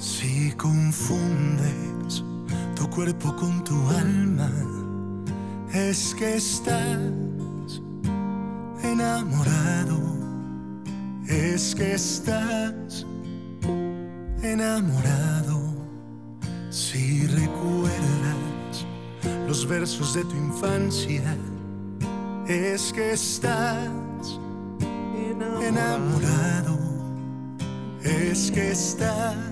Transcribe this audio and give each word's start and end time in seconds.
Si 0.00 0.50
confundes 0.52 2.24
tu 2.74 2.88
cuerpo 2.88 3.36
con 3.36 3.62
tu 3.62 3.76
alma, 3.90 4.50
es 5.74 6.14
que 6.14 6.36
estás 6.36 6.96
enamorado, 8.82 10.00
es 11.28 11.74
que 11.74 11.92
estás 11.96 13.04
enamorado. 14.42 15.60
Si 16.70 17.26
recuerdas 17.26 18.86
los 19.46 19.68
versos 19.68 20.14
de 20.14 20.24
tu 20.24 20.34
infancia, 20.34 21.36
es 22.48 22.90
que 22.90 23.12
estás 23.12 24.40
enamorado, 25.60 26.78
es 28.02 28.50
que 28.50 28.70
estás 28.70 29.49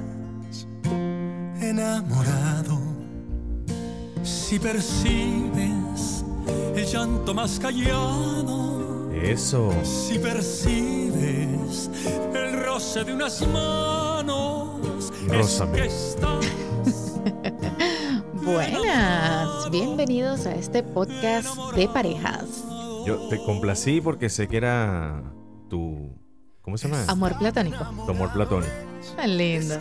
enamorado. 1.88 2.78
Si 4.22 4.58
percibes 4.58 6.24
el 6.74 6.84
llanto 6.84 7.34
más 7.34 7.58
callado, 7.58 9.10
Eso. 9.12 9.72
si 9.84 10.18
percibes 10.18 11.90
el 12.34 12.64
roce 12.64 13.04
de 13.04 13.14
unas 13.14 13.46
manos, 13.48 15.12
Rózame. 15.26 15.86
es 15.86 15.92
que 15.92 16.08
estás 16.10 16.46
Buenas, 18.44 19.70
bienvenidos 19.70 20.46
a 20.46 20.54
este 20.54 20.82
podcast 20.82 21.54
de 21.74 21.88
parejas. 21.88 22.64
Yo 23.06 23.28
te 23.28 23.42
complací 23.44 24.00
porque 24.00 24.28
sé 24.28 24.48
que 24.48 24.58
era 24.58 25.22
tu. 25.68 26.14
¿Cómo 26.62 26.76
se 26.76 26.88
llama? 26.88 27.04
Amor 27.08 27.38
platónico. 27.38 27.84
Tu 28.04 28.10
amor 28.10 28.32
platónico. 28.32 28.72
Tan 29.16 29.38
lindo. 29.38 29.76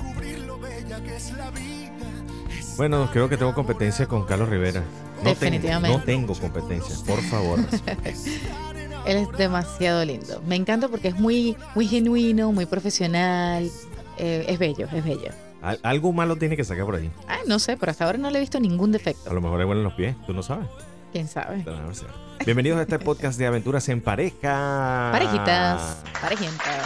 Bueno, 2.78 3.09
creo 3.11 3.28
que 3.28 3.38
tengo 3.38 3.53
competencia 3.53 4.08
con 4.08 4.25
Carlos 4.25 4.50
Rivera. 4.50 4.81
No 4.81 5.23
tengo- 5.23 5.30
Definitivamente. 5.31 5.97
no 5.97 6.03
tengo 6.03 6.33
competencia, 6.36 6.95
por 7.08 7.22
favor. 7.23 7.59
Él 9.06 9.17
es 9.17 9.31
demasiado 9.38 10.03
lindo. 10.06 10.42
Me 10.45 10.56
encanta 10.56 10.88
porque 10.88 11.08
es 11.08 11.16
muy, 11.16 11.55
muy 11.75 11.88
genuino, 11.88 12.52
muy 12.52 12.66
profesional. 12.66 13.72
Eh, 14.17 14.45
es 14.48 14.59
bello, 14.59 14.88
es 14.94 15.03
bello. 15.03 15.31
Al- 15.61 15.80
algo 15.81 16.14
malo 16.14 16.36
tiene 16.36 16.55
que 16.55 16.64
sacar 16.64 16.86
por 16.86 16.95
ahí. 16.95 17.09
Ah, 17.28 17.39
no 17.48 17.58
sé, 17.58 17.78
pero 17.78 17.92
hasta 17.92 18.05
ahora 18.05 18.17
no 18.20 18.30
le 18.30 18.38
he 18.38 18.42
visto 18.42 18.59
ningún 18.59 18.89
A 18.92 18.94
defecto. 18.94 19.33
lo 19.33 19.42
mejor 19.42 19.58
le 19.59 19.66
huelen 19.66 19.83
los 19.83 19.94
pies, 19.94 20.16
tú 20.28 20.33
no 20.33 20.44
sabes. 20.44 20.67
¿Quién 21.11 21.28
sabe? 21.28 21.64
A. 21.67 22.44
Bienvenidos 22.45 22.78
a 22.80 22.83
este 22.83 23.00
podcast 23.00 23.39
de 23.39 23.48
aventuras 23.48 23.88
en 23.89 24.02
pareja. 24.02 25.09
Parejitas, 25.14 25.98
parejitas. 26.22 26.86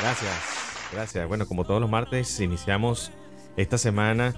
Gracias, 0.00 0.32
gracias. 0.92 1.26
Bueno, 1.26 1.46
como 1.48 1.64
todos 1.64 1.80
los 1.80 1.90
martes, 1.90 2.38
iniciamos 2.40 3.10
esta 3.56 3.78
semana 3.78 4.34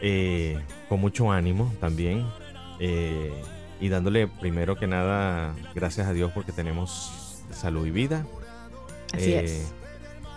eh, 0.00 0.58
con 0.88 1.00
mucho 1.00 1.30
ánimo 1.32 1.72
también. 1.80 2.26
eh, 2.80 3.32
y 3.80 3.88
dándole 3.88 4.28
primero 4.28 4.76
que 4.76 4.86
nada 4.86 5.54
gracias 5.74 6.06
a 6.06 6.12
Dios 6.12 6.30
porque 6.32 6.52
tenemos 6.52 7.42
salud 7.50 7.86
y 7.86 7.90
vida. 7.90 8.24
Así 9.12 9.32
Eh, 9.32 9.44
es. 9.44 9.72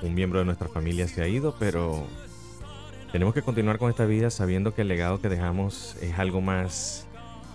Un 0.01 0.13
miembro 0.13 0.39
de 0.39 0.45
nuestra 0.45 0.67
familia 0.67 1.07
se 1.07 1.21
ha 1.23 1.27
ido, 1.27 1.55
pero 1.57 2.05
tenemos 3.11 3.33
que 3.33 3.41
continuar 3.41 3.77
con 3.79 3.89
esta 3.89 4.05
vida 4.05 4.29
sabiendo 4.29 4.75
que 4.75 4.81
el 4.83 4.87
legado 4.89 5.19
que 5.21 5.29
dejamos 5.29 5.95
es 6.01 6.19
algo 6.19 6.41
más 6.41 7.07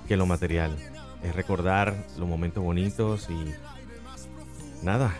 que 0.09 0.17
lo 0.17 0.27
material. 0.27 0.77
Es 1.23 1.37
recordar 1.37 1.95
los 2.19 2.29
momentos 2.29 2.65
bonitos 2.65 3.29
y 3.31 3.53
nada, 4.85 5.15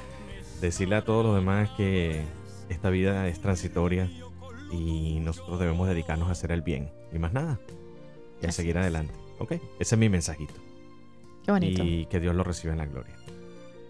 decirle 0.61 0.97
a 0.97 1.05
todos 1.05 1.25
los 1.25 1.35
demás 1.37 1.71
que 1.77 2.23
esta 2.69 2.91
vida 2.91 3.29
es 3.29 3.41
transitoria 3.41 4.11
y 4.73 5.21
nosotros 5.21 5.61
debemos 5.61 5.89
dedicarnos 5.89 6.29
a 6.29 6.33
hacer 6.33 6.51
el 6.53 6.63
bien 6.63 6.91
y 7.13 7.19
más 7.19 7.33
nada. 7.33 7.61
Y 8.41 8.47
a 8.47 8.49
Así 8.49 8.57
seguir 8.57 8.77
es. 8.77 8.83
adelante. 8.83 9.15
¿Ok? 9.39 9.53
Ese 9.79 9.95
es 9.95 9.99
mi 9.99 10.09
mensajito. 10.09 10.55
Qué 11.45 11.53
bonito. 11.53 11.83
Y 11.85 12.07
que 12.07 12.21
Dios 12.21 12.35
lo 12.35 12.45
reciba 12.45 12.73
en 12.73 12.79
la 12.79 12.87
gloria. 12.87 13.15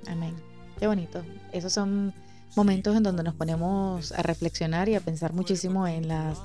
Amén. 0.09 0.35
Qué 0.79 0.87
bonito. 0.87 1.23
Esos 1.53 1.73
son 1.73 2.13
momentos 2.57 2.97
en 2.97 3.03
donde 3.03 3.23
nos 3.23 3.35
ponemos 3.35 4.13
a 4.13 4.23
reflexionar 4.23 4.89
y 4.89 4.95
a 4.95 5.01
pensar 5.01 5.33
muchísimo 5.33 5.87
en 5.87 6.09
las 6.09 6.39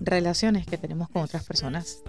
relaciones 0.00 0.66
que 0.66 0.78
tenemos 0.78 1.08
con 1.08 1.22
otras 1.22 1.44
personas, 1.44 2.02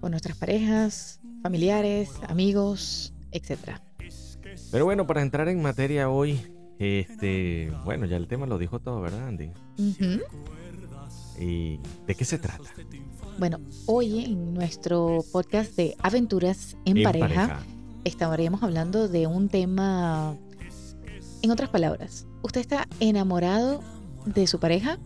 con 0.00 0.10
nuestras 0.10 0.36
parejas, 0.36 1.20
familiares, 1.42 2.10
amigos, 2.28 3.12
etc. 3.32 3.58
Pero 4.70 4.84
bueno, 4.84 5.06
para 5.06 5.22
entrar 5.22 5.48
en 5.48 5.62
materia 5.62 6.08
hoy, 6.08 6.40
este, 6.78 7.72
bueno, 7.84 8.06
ya 8.06 8.16
el 8.16 8.26
tema 8.26 8.46
lo 8.46 8.58
dijo 8.58 8.80
todo, 8.80 9.00
¿verdad, 9.00 9.28
Andy? 9.28 9.50
¿Y 11.38 11.80
de 12.06 12.14
qué 12.14 12.24
se 12.24 12.38
trata? 12.38 12.70
Bueno, 13.38 13.58
hoy 13.86 14.24
en 14.24 14.54
nuestro 14.54 15.24
podcast 15.32 15.74
de 15.76 15.96
aventuras 16.02 16.76
en, 16.84 17.02
pareja, 17.02 17.60
estaríamos 18.04 18.62
hablando 18.62 19.08
de 19.08 19.26
un 19.26 19.48
tema, 19.48 20.36
en 21.42 21.50
otras 21.50 21.70
palabras, 21.70 22.26
¿usted 22.42 22.60
está 22.60 22.86
enamorado 23.00 23.82
de 24.26 24.46
su 24.46 24.60
pareja 24.60 24.98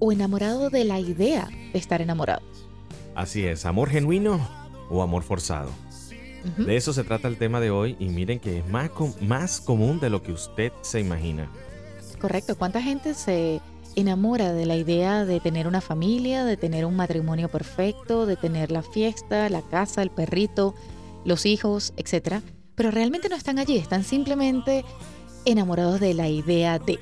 o 0.00 0.12
enamorado 0.12 0.68
de 0.70 0.84
la 0.84 0.98
idea 1.00 1.48
de 1.72 1.78
estar 1.78 2.02
enamorado? 2.02 2.42
Así 3.14 3.44
es, 3.46 3.64
amor 3.64 3.88
genuino 3.88 4.40
o 4.90 5.02
amor 5.02 5.22
forzado. 5.22 5.70
De 6.56 6.76
eso 6.76 6.92
se 6.92 7.04
trata 7.04 7.28
el 7.28 7.36
tema 7.36 7.60
de 7.60 7.70
hoy 7.70 7.96
y 7.98 8.06
miren 8.08 8.38
que 8.40 8.58
es 8.58 8.66
más, 8.68 8.90
com- 8.90 9.12
más 9.20 9.60
común 9.60 10.00
de 10.00 10.08
lo 10.08 10.22
que 10.22 10.32
usted 10.32 10.72
se 10.82 11.00
imagina. 11.00 11.50
Correcto. 12.20 12.56
¿Cuánta 12.56 12.80
gente 12.80 13.12
se 13.14 13.60
enamora 13.98 14.52
de 14.52 14.64
la 14.64 14.76
idea 14.76 15.24
de 15.24 15.40
tener 15.40 15.66
una 15.66 15.80
familia, 15.80 16.44
de 16.44 16.56
tener 16.56 16.84
un 16.84 16.94
matrimonio 16.94 17.48
perfecto, 17.48 18.26
de 18.26 18.36
tener 18.36 18.70
la 18.70 18.82
fiesta, 18.82 19.48
la 19.48 19.62
casa, 19.62 20.02
el 20.02 20.10
perrito, 20.10 20.74
los 21.24 21.46
hijos, 21.46 21.92
etcétera? 21.96 22.42
Pero 22.76 22.90
realmente 22.92 23.28
no 23.28 23.34
están 23.34 23.58
allí, 23.58 23.76
están 23.76 24.04
simplemente 24.04 24.84
enamorados 25.44 25.98
de 25.98 26.14
la 26.14 26.28
idea 26.28 26.78
de. 26.78 26.98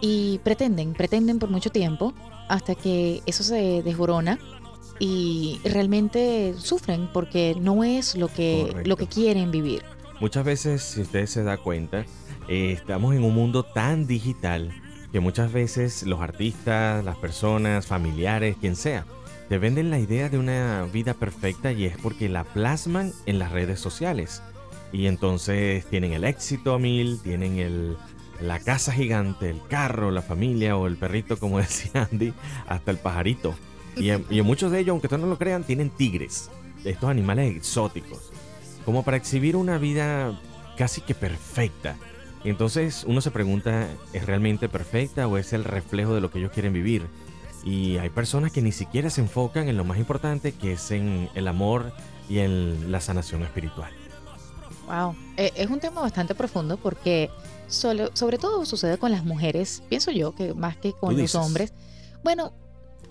Y 0.00 0.40
pretenden, 0.42 0.94
pretenden 0.94 1.38
por 1.38 1.48
mucho 1.48 1.70
tiempo 1.70 2.12
hasta 2.48 2.74
que 2.74 3.22
eso 3.26 3.44
se 3.44 3.82
desborona 3.82 4.38
y 4.98 5.60
realmente 5.64 6.54
sufren 6.58 7.08
porque 7.12 7.56
no 7.60 7.84
es 7.84 8.16
lo 8.16 8.28
que, 8.28 8.66
Correcto. 8.66 8.88
lo 8.88 8.96
que 8.96 9.06
quieren 9.06 9.50
vivir. 9.50 9.82
Muchas 10.20 10.44
veces, 10.44 10.82
si 10.82 11.02
usted 11.02 11.26
se 11.26 11.44
da 11.44 11.56
cuenta, 11.58 12.04
eh, 12.48 12.72
estamos 12.72 13.14
en 13.14 13.22
un 13.22 13.34
mundo 13.34 13.62
tan 13.62 14.06
digital 14.06 14.72
que 15.16 15.20
muchas 15.20 15.50
veces 15.50 16.02
los 16.02 16.20
artistas, 16.20 17.02
las 17.02 17.16
personas, 17.16 17.86
familiares, 17.86 18.54
quien 18.60 18.76
sea, 18.76 19.06
te 19.48 19.56
venden 19.56 19.88
la 19.88 19.98
idea 19.98 20.28
de 20.28 20.36
una 20.36 20.86
vida 20.92 21.14
perfecta 21.14 21.72
y 21.72 21.86
es 21.86 21.96
porque 21.96 22.28
la 22.28 22.44
plasman 22.44 23.14
en 23.24 23.38
las 23.38 23.50
redes 23.50 23.80
sociales. 23.80 24.42
Y 24.92 25.06
entonces 25.06 25.86
tienen 25.86 26.12
el 26.12 26.24
éxito 26.24 26.74
a 26.74 26.78
mil, 26.78 27.18
tienen 27.22 27.56
el, 27.56 27.96
la 28.42 28.58
casa 28.60 28.92
gigante, 28.92 29.48
el 29.48 29.62
carro, 29.70 30.10
la 30.10 30.20
familia 30.20 30.76
o 30.76 30.86
el 30.86 30.98
perrito, 30.98 31.38
como 31.38 31.56
decía 31.60 32.10
Andy, 32.12 32.34
hasta 32.66 32.90
el 32.90 32.98
pajarito. 32.98 33.54
Y 33.96 34.10
en, 34.10 34.26
muchos 34.44 34.70
de 34.70 34.80
ellos, 34.80 34.90
aunque 34.90 35.08
no 35.16 35.26
lo 35.28 35.38
crean, 35.38 35.64
tienen 35.64 35.88
tigres, 35.88 36.50
estos 36.84 37.08
animales 37.08 37.56
exóticos 37.56 38.32
como 38.84 39.02
para 39.02 39.16
exhibir 39.16 39.56
una 39.56 39.78
vida 39.78 40.38
casi 40.76 41.00
que 41.00 41.14
perfecta. 41.14 41.96
Y 42.44 42.50
entonces 42.50 43.04
uno 43.06 43.20
se 43.20 43.30
pregunta, 43.30 43.88
¿es 44.12 44.26
realmente 44.26 44.68
perfecta 44.68 45.26
o 45.26 45.36
es 45.36 45.52
el 45.52 45.64
reflejo 45.64 46.14
de 46.14 46.20
lo 46.20 46.30
que 46.30 46.38
ellos 46.38 46.52
quieren 46.52 46.72
vivir? 46.72 47.06
Y 47.64 47.98
hay 47.98 48.10
personas 48.10 48.52
que 48.52 48.62
ni 48.62 48.70
siquiera 48.70 49.10
se 49.10 49.20
enfocan 49.20 49.68
en 49.68 49.76
lo 49.76 49.84
más 49.84 49.98
importante, 49.98 50.52
que 50.52 50.72
es 50.72 50.90
en 50.92 51.28
el 51.34 51.48
amor 51.48 51.92
y 52.28 52.38
en 52.38 52.92
la 52.92 53.00
sanación 53.00 53.42
espiritual. 53.42 53.90
Wow, 54.86 55.16
Eh, 55.36 55.52
es 55.56 55.68
un 55.68 55.80
tema 55.80 56.00
bastante 56.00 56.34
profundo 56.36 56.76
porque 56.76 57.28
solo, 57.66 58.10
sobre 58.14 58.38
todo 58.38 58.64
sucede 58.64 58.98
con 58.98 59.10
las 59.10 59.24
mujeres, 59.24 59.82
pienso 59.88 60.12
yo, 60.12 60.32
que 60.32 60.54
más 60.54 60.76
que 60.76 60.92
con 60.92 61.16
los 61.16 61.34
hombres. 61.34 61.72
Bueno, 62.22 62.52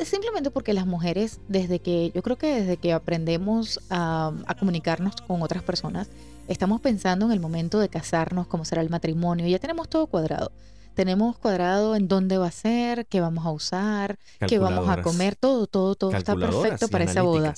simplemente 0.03 0.51
porque 0.51 0.73
las 0.73 0.85
mujeres, 0.85 1.39
desde 1.47 1.79
que, 1.79 2.11
yo 2.13 2.21
creo 2.21 2.37
que 2.37 2.61
desde 2.61 2.77
que 2.77 2.93
aprendemos 2.93 3.79
a, 3.89 4.33
a 4.45 4.55
comunicarnos 4.55 5.15
con 5.15 5.41
otras 5.41 5.63
personas, 5.63 6.09
estamos 6.47 6.81
pensando 6.81 7.25
en 7.25 7.31
el 7.31 7.39
momento 7.39 7.79
de 7.79 7.89
casarnos, 7.89 8.47
cómo 8.47 8.65
será 8.65 8.81
el 8.81 8.89
matrimonio, 8.89 9.47
ya 9.47 9.59
tenemos 9.59 9.89
todo 9.89 10.07
cuadrado. 10.07 10.51
Tenemos 10.93 11.37
cuadrado 11.37 11.95
en 11.95 12.07
dónde 12.07 12.37
va 12.37 12.47
a 12.47 12.51
ser, 12.51 13.05
qué 13.07 13.19
vamos 13.19 13.45
a 13.45 13.51
usar, 13.51 14.17
qué 14.47 14.59
vamos 14.59 14.87
a 14.87 15.01
comer, 15.01 15.35
todo, 15.35 15.67
todo, 15.67 15.95
todo 15.95 16.11
está 16.11 16.35
perfecto 16.35 16.87
para 16.87 17.03
esa 17.03 17.21
boda. 17.21 17.53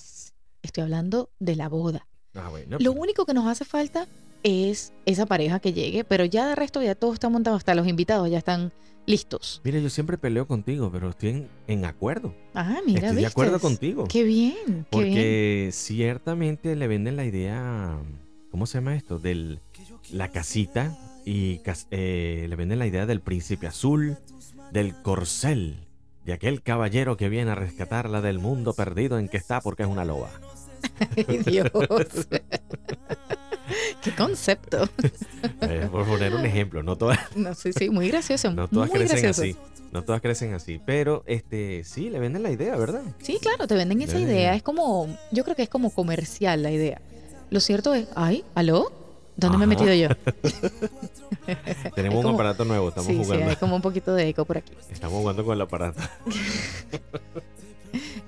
Estoy 0.64 0.84
hablando 0.84 1.30
de 1.40 1.56
la 1.56 1.70
boda. 1.70 2.08
Ah, 2.34 2.50
bueno, 2.50 2.78
Lo 2.80 2.92
único 2.94 3.26
que 3.26 3.34
nos 3.34 3.48
hace 3.48 3.64
falta 3.64 4.08
es 4.44 4.94
esa 5.06 5.26
pareja 5.26 5.60
que 5.60 5.74
llegue, 5.74 6.04
pero 6.04 6.26
ya 6.26 6.48
de 6.48 6.56
resto 6.56 6.82
ya 6.82 6.96
todo 6.96 7.14
está 7.14 7.30
montado, 7.30 7.56
hasta 7.56 7.76
los 7.76 7.88
invitados 7.88 8.30
ya 8.30 8.38
están 8.38 8.74
listos. 9.06 9.62
Mira, 9.64 9.80
yo 9.80 9.90
siempre 9.90 10.18
peleo 10.18 10.48
contigo, 10.48 10.92
pero 10.92 11.10
estoy 11.10 11.30
en, 11.30 11.50
en 11.68 11.86
acuerdo. 11.86 12.36
Ah, 12.54 12.80
mira, 12.86 13.08
estoy 13.08 13.22
de 13.22 13.28
acuerdo 13.28 13.60
contigo. 13.60 14.06
Qué 14.08 14.24
bien, 14.24 14.56
qué 14.66 14.72
bien. 14.72 14.86
Porque 14.92 15.70
ciertamente 15.72 16.76
le 16.76 16.88
venden 16.88 17.16
la 17.16 17.26
idea, 17.26 17.98
¿cómo 18.52 18.66
se 18.66 18.78
llama 18.78 18.96
esto? 18.96 19.18
De 19.18 19.60
la 20.12 20.32
casita 20.32 20.98
y 21.26 21.62
eh, 21.92 22.46
le 22.48 22.56
venden 22.56 22.80
la 22.80 22.88
idea 22.88 23.06
del 23.06 23.22
príncipe 23.22 23.68
azul, 23.68 24.18
del 24.72 25.02
corcel, 25.02 25.88
de 26.26 26.34
aquel 26.34 26.62
caballero 26.62 27.18
que 27.18 27.30
viene 27.30 27.52
a 27.52 27.56
rescatarla 27.56 28.22
del 28.22 28.40
mundo 28.40 28.74
perdido 28.74 29.18
en 29.18 29.30
que 29.30 29.38
está 29.38 29.62
porque 29.62 29.84
es 29.84 29.90
una 29.90 30.06
loba. 30.06 30.30
Ay, 31.28 31.40
Dios. 31.46 31.72
Qué 34.10 34.16
concepto. 34.16 34.88
Eh, 35.62 35.88
por 35.92 36.06
poner 36.06 36.34
un 36.34 36.46
ejemplo, 36.46 36.82
no 36.84 36.96
todas, 36.96 37.20
No, 37.36 37.54
sí, 37.54 37.72
sí, 37.74 37.90
muy 37.90 38.08
gracioso. 38.10 38.52
no 38.52 38.68
todas 38.68 38.90
muy 38.90 38.98
crecen 39.00 39.22
gracioso. 39.22 39.42
así. 39.44 39.56
No 39.92 40.04
todas 40.04 40.22
crecen 40.22 40.54
así, 40.54 40.80
pero 40.86 41.24
este 41.28 41.84
sí 41.84 42.10
le 42.10 42.20
venden 42.20 42.44
la 42.44 42.52
idea, 42.52 42.76
¿verdad? 42.76 43.02
Sí, 43.22 43.38
claro, 43.42 43.68
te 43.68 43.76
venden 43.76 44.02
esa 44.02 44.20
idea. 44.20 44.56
Es 44.56 44.64
como, 44.64 45.16
yo 45.32 45.44
creo 45.44 45.56
que 45.56 45.64
es 45.64 45.70
como 45.70 45.92
comercial 45.92 46.64
la 46.64 46.72
idea. 46.72 47.02
Lo 47.50 47.60
cierto 47.60 47.94
es, 47.94 48.08
ay, 48.16 48.44
¿aló? 48.56 48.92
¿Dónde 49.38 49.58
me 49.58 49.64
he 49.66 49.68
metido 49.68 49.94
yo? 49.94 50.10
Tenemos 51.96 52.26
un 52.26 52.34
aparato 52.34 52.66
nuevo, 52.66 52.90
estamos 52.90 53.08
sí, 53.08 53.18
sí, 53.18 53.24
jugando. 53.24 53.50
hay 53.50 53.56
como 53.56 53.76
un 53.76 53.82
poquito 53.82 54.14
de 54.14 54.28
eco 54.30 54.44
por 54.46 54.58
aquí. 54.58 54.74
Estamos 54.92 55.20
jugando 55.20 55.46
con 55.46 55.54
el 55.54 55.62
aparato. 55.62 56.02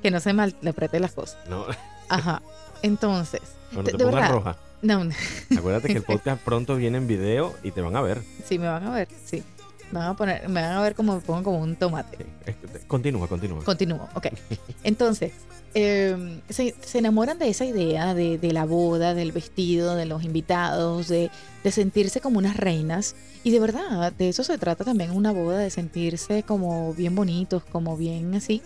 Que 0.02 0.12
no 0.12 0.20
se 0.20 0.34
malinterprete 0.34 1.00
las 1.00 1.12
cosas. 1.14 1.38
No, 1.50 1.66
Ajá. 2.08 2.42
Entonces, 2.82 3.42
de, 3.72 3.84
te 3.84 3.98
de 3.98 4.06
verdad. 4.06 4.32
roja. 4.32 4.58
No, 4.82 5.04
no, 5.04 5.14
Acuérdate 5.58 5.88
que 5.90 5.98
el 5.98 6.04
podcast 6.04 6.42
pronto 6.42 6.76
viene 6.76 6.98
en 6.98 7.08
video 7.08 7.54
y 7.64 7.72
te 7.72 7.82
van 7.82 7.96
a 7.96 8.02
ver. 8.02 8.22
sí, 8.46 8.58
me 8.58 8.68
van 8.68 8.84
a 8.84 8.92
ver, 8.92 9.08
sí. 9.26 9.44
Me 9.92 9.98
van 10.00 10.10
a 10.10 10.16
poner, 10.16 10.48
me 10.48 10.62
van 10.62 10.74
a 10.74 10.82
ver 10.82 10.94
como 10.94 11.16
me 11.16 11.22
pongo 11.22 11.44
como 11.44 11.60
un 11.60 11.76
tomate. 11.76 12.18
Sí, 12.46 12.54
Continúa, 12.88 13.28
continúa. 13.28 13.64
Continúo, 13.64 14.08
ok. 14.14 14.28
Entonces, 14.84 15.32
eh, 15.74 16.42
se, 16.48 16.76
se 16.80 17.00
enamoran 17.00 17.40
de 17.40 17.50
esa 17.50 17.66
idea 17.66 18.14
de, 18.14 18.38
de 18.38 18.54
la 18.54 18.66
boda, 18.66 19.16
del 19.16 19.32
vestido, 19.32 19.96
de 19.96 20.06
los 20.06 20.24
invitados, 20.24 21.08
de, 21.08 21.32
de 21.64 21.72
sentirse 21.72 22.22
como 22.22 22.38
unas 22.38 22.56
reinas. 22.56 23.16
Y 23.44 23.50
de 23.50 23.60
verdad, 23.60 24.14
de 24.14 24.30
eso 24.30 24.44
se 24.44 24.60
trata 24.60 24.84
también 24.84 25.10
una 25.12 25.32
boda, 25.32 25.58
de 25.58 25.72
sentirse 25.72 26.44
como 26.44 26.94
bien 26.94 27.16
bonitos, 27.16 27.64
como 27.64 27.98
bien 27.98 28.36
así. 28.36 28.62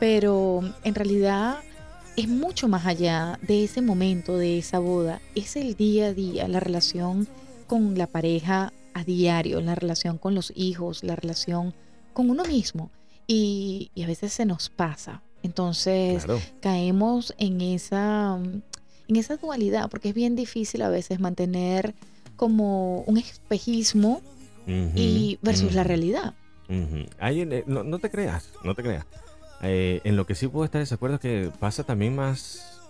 Pero 0.00 0.62
en 0.82 0.94
realidad 0.96 1.58
es 2.16 2.28
mucho 2.28 2.68
más 2.68 2.86
allá 2.86 3.38
de 3.42 3.64
ese 3.64 3.82
momento, 3.82 4.36
de 4.38 4.58
esa 4.58 4.78
boda. 4.78 5.20
Es 5.34 5.56
el 5.56 5.74
día 5.76 6.06
a 6.06 6.14
día, 6.14 6.48
la 6.48 6.60
relación 6.60 7.28
con 7.66 7.96
la 7.98 8.06
pareja 8.06 8.72
a 8.94 9.04
diario, 9.04 9.60
la 9.60 9.74
relación 9.74 10.16
con 10.18 10.34
los 10.34 10.52
hijos, 10.56 11.02
la 11.04 11.16
relación 11.16 11.74
con 12.14 12.30
uno 12.30 12.44
mismo 12.44 12.90
y, 13.26 13.90
y 13.94 14.02
a 14.04 14.06
veces 14.06 14.32
se 14.32 14.46
nos 14.46 14.70
pasa. 14.70 15.22
Entonces 15.42 16.24
Claro. 16.24 16.40
caemos 16.60 17.34
en 17.38 17.60
esa, 17.60 18.38
en 19.08 19.16
esa 19.16 19.36
dualidad, 19.36 19.90
porque 19.90 20.08
es 20.08 20.14
bien 20.14 20.34
difícil 20.36 20.82
a 20.82 20.88
veces 20.88 21.20
mantener 21.20 21.94
como 22.36 23.00
un 23.02 23.18
espejismo 23.18 24.22
y 24.66 25.38
versus 25.42 25.74
la 25.74 25.84
realidad. 25.84 26.34
eh, 27.52 27.64
no, 27.66 27.84
no 27.84 27.98
te 27.98 28.10
creas, 28.10 28.50
no 28.64 28.74
te 28.74 28.82
creas. 28.82 29.04
Eh, 29.62 30.00
en 30.04 30.16
lo 30.16 30.26
que 30.26 30.34
sí 30.34 30.48
puedo 30.48 30.64
estar 30.64 30.78
de 30.80 30.82
desacuerdo 30.84 31.16
es 31.16 31.20
que 31.20 31.50
pasa 31.58 31.82
también 31.84 32.14
más, 32.14 32.80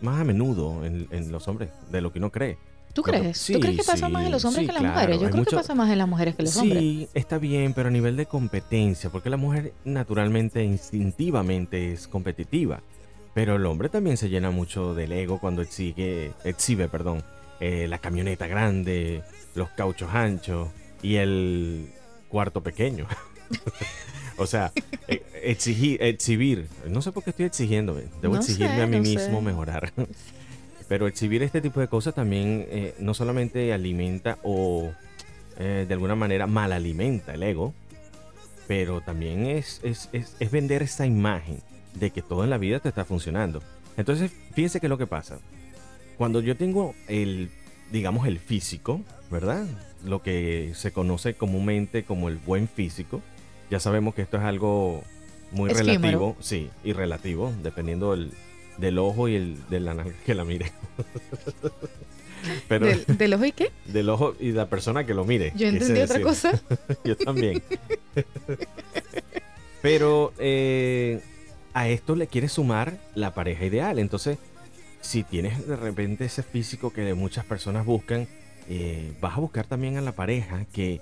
más 0.00 0.20
a 0.20 0.24
menudo 0.24 0.84
en, 0.84 1.06
en 1.10 1.30
los 1.30 1.46
hombres 1.48 1.70
de 1.90 2.00
lo 2.00 2.12
que 2.12 2.18
uno 2.18 2.30
cree. 2.30 2.58
¿Tú 2.94 3.02
Lo 3.04 3.12
que- 3.12 3.18
crees? 3.20 3.36
sí, 3.38 3.52
¿Tú 3.52 3.60
crees 3.60 3.76
que 3.76 3.84
pasa 3.84 4.08
más 4.08 4.24
en 4.24 4.32
los 4.32 4.40
sí, 4.40 4.48
hombres 4.48 4.62
sí, 4.62 4.66
que 4.72 4.76
en 4.78 4.82
las 4.82 4.92
claro, 4.92 4.94
mujeres? 5.06 5.16
Yo 5.20 5.26
creo 5.28 5.38
mucho- 5.40 5.50
que 5.50 5.56
pasa 5.56 5.74
más 5.74 5.90
en 5.90 5.98
las 5.98 6.08
mujeres 6.08 6.34
que 6.34 6.42
en 6.42 6.46
los 6.46 6.56
hombres. 6.56 6.78
Sí, 6.80 7.08
está 7.12 7.36
bien, 7.38 7.74
pero 7.74 7.88
a 7.88 7.90
nivel 7.92 8.16
de 8.16 8.24
competencia, 8.24 9.10
porque 9.10 9.28
la 9.28 9.36
mujer 9.36 9.74
naturalmente, 9.84 10.64
instintivamente 10.64 11.92
es 11.92 12.08
competitiva. 12.08 12.80
Pero 13.34 13.56
el 13.56 13.66
hombre 13.66 13.90
también 13.90 14.16
se 14.16 14.30
llena 14.30 14.50
mucho 14.50 14.94
del 14.94 15.12
ego 15.12 15.38
cuando 15.38 15.60
exige, 15.60 16.32
exhibe 16.44 16.88
perdón, 16.88 17.22
eh, 17.60 17.86
la 17.86 17.98
camioneta 17.98 18.46
grande, 18.46 19.22
los 19.54 19.68
cauchos 19.70 20.08
anchos 20.14 20.68
y 21.02 21.16
el 21.16 21.90
cuarto 22.28 22.62
pequeño. 22.62 23.06
o 24.36 24.46
sea, 24.46 24.72
eh, 25.08 25.22
exigir, 25.42 26.02
exhibir, 26.02 26.66
no 26.88 27.02
sé 27.02 27.12
por 27.12 27.22
qué 27.24 27.30
estoy 27.30 27.46
exigiendo, 27.46 27.94
debo 28.22 28.34
No 28.34 28.40
exigirme 28.40 28.76
sé, 28.76 28.82
a 28.82 28.86
mí 28.86 28.96
no 28.98 29.02
mismo 29.02 29.38
sé. 29.38 29.44
mejorar. 29.44 29.92
Pero 30.88 31.08
exhibir 31.08 31.42
este 31.42 31.60
tipo 31.60 31.80
de 31.80 31.88
cosas 31.88 32.14
también 32.14 32.64
eh, 32.70 32.94
no 33.00 33.12
solamente 33.12 33.72
alimenta 33.72 34.38
o 34.44 34.92
eh, 35.58 35.84
de 35.88 35.94
alguna 35.94 36.14
manera 36.14 36.46
mal 36.46 36.70
alimenta 36.72 37.34
el 37.34 37.42
ego, 37.42 37.74
pero 38.68 39.00
también 39.00 39.46
es, 39.46 39.80
es, 39.82 40.08
es- 40.12 40.36
es 40.38 40.50
vender 40.50 40.82
esa 40.82 41.04
imagen 41.06 41.58
de 41.94 42.10
que 42.10 42.22
todo 42.22 42.44
en 42.44 42.50
la 42.50 42.58
vida 42.58 42.78
te 42.78 42.88
está 42.88 43.04
funcionando. 43.04 43.62
Entonces, 43.96 44.30
fíjense 44.54 44.78
que 44.80 44.88
lo 44.88 44.98
que 44.98 45.06
pasa. 45.08 45.38
Cuando 46.18 46.40
yo 46.40 46.56
tengo 46.56 46.94
el, 47.08 47.50
digamos, 47.90 48.26
el 48.28 48.38
físico, 48.38 49.00
¿verdad? 49.30 49.66
Lo 50.04 50.22
que 50.22 50.72
se 50.76 50.92
conoce 50.92 51.34
comúnmente 51.34 52.04
como 52.04 52.28
el 52.28 52.36
buen 52.36 52.68
físico, 52.68 53.22
ya 53.70 53.80
sabemos 53.80 54.14
que 54.14 54.22
esto 54.22 54.36
es 54.36 54.42
algo 54.42 55.02
muy 55.52 55.70
relativo, 55.70 56.36
sí, 56.40 56.70
y 56.84 56.92
relativo, 56.92 57.52
dependiendo 57.62 58.12
del, 58.12 58.32
del 58.78 58.98
ojo 58.98 59.28
y 59.28 59.36
el 59.36 59.68
de 59.68 59.80
la 59.80 59.94
nalga 59.94 60.14
que 60.24 60.34
la 60.34 60.44
mire. 60.44 60.72
Pero 62.68 62.86
¿Del, 62.86 63.04
del 63.06 63.34
ojo 63.34 63.44
y 63.44 63.52
qué? 63.52 63.72
del 63.86 64.08
ojo 64.08 64.34
y 64.38 64.52
la 64.52 64.66
persona 64.66 65.04
que 65.04 65.14
lo 65.14 65.24
mire. 65.24 65.52
Yo 65.56 65.68
entendí 65.68 66.00
otra 66.00 66.20
cosa. 66.20 66.60
Yo 67.04 67.16
también. 67.16 67.62
Pero 69.82 70.32
eh, 70.38 71.20
a 71.74 71.88
esto 71.88 72.14
le 72.14 72.26
quieres 72.26 72.52
sumar 72.52 72.98
la 73.14 73.34
pareja 73.34 73.64
ideal. 73.64 73.98
Entonces, 73.98 74.38
si 75.00 75.22
tienes 75.24 75.66
de 75.66 75.76
repente 75.76 76.24
ese 76.24 76.42
físico 76.42 76.92
que 76.92 77.14
muchas 77.14 77.44
personas 77.44 77.84
buscan, 77.84 78.28
eh, 78.68 79.12
vas 79.20 79.36
a 79.36 79.40
buscar 79.40 79.66
también 79.66 79.96
a 79.96 80.00
la 80.00 80.12
pareja 80.12 80.66
que 80.72 81.00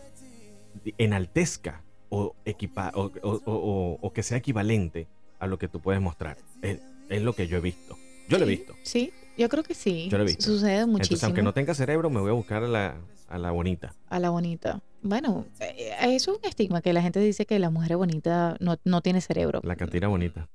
enaltezca 0.98 1.83
o, 2.16 2.34
equipa 2.44 2.92
o, 2.94 3.10
o- 3.22 3.98
o- 4.00 4.12
que 4.12 4.22
sea 4.22 4.38
equivalente 4.38 5.06
a 5.38 5.46
lo 5.46 5.58
que 5.58 5.68
tú 5.68 5.80
puedes 5.80 6.00
mostrar. 6.00 6.36
Es, 6.62 6.78
es 7.08 7.22
lo 7.22 7.32
que 7.34 7.46
yo 7.48 7.56
he 7.58 7.60
visto. 7.60 7.96
Yo 8.28 8.38
lo 8.38 8.44
he 8.44 8.48
visto. 8.48 8.74
Sí, 8.82 9.12
yo 9.36 9.48
creo 9.48 9.62
que 9.64 9.74
sí. 9.74 10.08
Yo 10.10 10.16
lo 10.18 10.24
he 10.24 10.26
visto. 10.26 10.44
Sucede 10.44 10.86
muchísimo. 10.86 10.96
Entonces, 11.02 11.24
aunque 11.24 11.42
no 11.42 11.52
tenga 11.52 11.74
cerebro, 11.74 12.08
me 12.10 12.20
voy 12.20 12.30
a 12.30 12.34
buscar 12.34 12.62
a 12.64 12.68
la, 12.68 12.96
a 13.28 13.38
la 13.38 13.50
bonita. 13.50 13.94
A 14.08 14.18
la 14.18 14.30
bonita. 14.30 14.80
Bueno, 15.02 15.44
eh, 15.60 15.92
eso 16.00 16.32
es 16.32 16.38
un 16.38 16.44
estigma 16.48 16.80
que 16.80 16.92
la 16.94 17.02
gente 17.02 17.20
dice 17.20 17.44
que 17.44 17.58
la 17.58 17.68
mujer 17.70 17.96
bonita 17.98 18.56
no, 18.60 18.78
no 18.84 19.02
tiene 19.02 19.20
cerebro. 19.20 19.60
La 19.64 19.76
catira 19.76 20.08
bonita. 20.08 20.48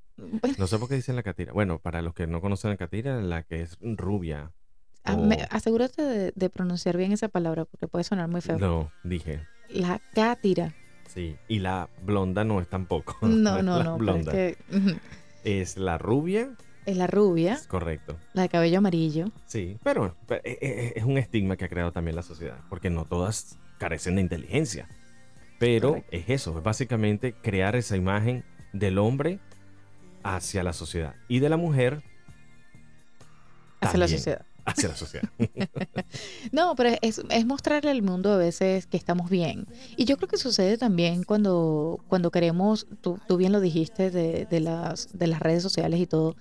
No 0.58 0.66
sé 0.66 0.78
por 0.78 0.88
qué 0.88 0.96
dicen 0.96 1.14
la 1.16 1.22
catira. 1.22 1.52
Bueno, 1.52 1.78
para 1.78 2.02
los 2.02 2.14
que 2.14 2.26
no 2.26 2.40
conocen 2.40 2.70
la 2.70 2.76
catira, 2.76 3.20
la 3.22 3.42
que 3.44 3.62
es 3.62 3.78
rubia. 3.80 4.50
a- 5.04 5.14
o- 5.14 5.24
me- 5.24 5.46
asegúrate 5.50 6.02
de, 6.02 6.32
de 6.34 6.50
pronunciar 6.50 6.96
bien 6.96 7.12
esa 7.12 7.28
palabra 7.28 7.64
porque 7.64 7.86
puede 7.86 8.04
sonar 8.04 8.28
muy 8.28 8.40
feo. 8.40 8.58
No, 8.58 8.90
dije. 9.04 9.40
La 9.68 10.00
cátira. 10.14 10.74
Sí. 11.12 11.36
Y 11.48 11.58
la 11.58 11.88
blonda 12.04 12.44
no 12.44 12.60
es 12.60 12.68
tampoco. 12.68 13.16
No, 13.26 13.62
no, 13.62 13.98
no. 13.98 14.16
es, 14.16 14.28
que. 14.28 14.56
Es 15.44 15.76
la 15.76 15.98
rubia. 15.98 16.50
es 16.86 16.96
la 16.96 17.06
rubia, 17.06 17.54
Es 17.54 17.66
correcto. 17.66 18.16
la 18.32 18.42
de 18.42 18.48
cabello 18.48 18.78
amarillo. 18.78 19.30
Sí. 19.46 19.76
Pero, 19.82 20.14
pero, 20.26 20.40
eh, 20.44 20.58
eh, 20.60 20.92
es 20.96 21.04
un 21.04 21.18
estigma 21.18 21.56
que 21.56 21.64
ha 21.64 21.68
creado 21.68 21.92
también 21.92 22.14
la 22.16 22.22
sociedad. 22.22 22.58
Porque 22.68 22.90
no 22.90 23.04
todas 23.04 23.58
carecen 23.78 24.16
de 24.16 24.22
inteligencia. 24.22 24.88
Pero 25.58 25.88
Correcto. 25.90 26.16
es 26.16 26.24
eso. 26.28 26.58
Es 26.58 26.62
básicamente 26.64 27.32
crear 27.34 27.74
esa 27.76 27.96
imagen 27.96 28.44
del 28.72 28.98
hombre 28.98 29.40
hacia 30.22 30.62
la 30.62 30.72
sociedad. 30.72 31.14
Y 31.28 31.40
de 31.40 31.48
la 31.48 31.56
mujer 31.56 32.02
hacia 33.80 33.98
la 33.98 34.08
sociedad. 34.08 34.46
Hacia 34.64 34.88
la 34.88 34.96
sociedad. 34.96 35.28
No, 36.52 36.74
pero 36.74 36.96
es, 37.02 37.20
es 37.30 37.46
mostrarle 37.46 37.90
al 37.90 38.02
mundo 38.02 38.32
a 38.32 38.36
veces 38.36 38.86
que 38.86 38.96
estamos 38.96 39.30
bien. 39.30 39.66
Y 39.96 40.04
yo 40.04 40.16
creo 40.16 40.28
que 40.28 40.36
sucede 40.36 40.78
también 40.78 41.22
cuando, 41.22 42.00
cuando 42.08 42.30
queremos, 42.30 42.86
tú, 43.00 43.18
tú 43.28 43.36
bien 43.36 43.52
lo 43.52 43.60
dijiste, 43.60 44.10
de, 44.10 44.46
de 44.46 44.60
las, 44.60 45.16
de 45.16 45.26
las 45.26 45.40
redes 45.40 45.62
sociales 45.62 46.00
y 46.00 46.06
todo. 46.06 46.36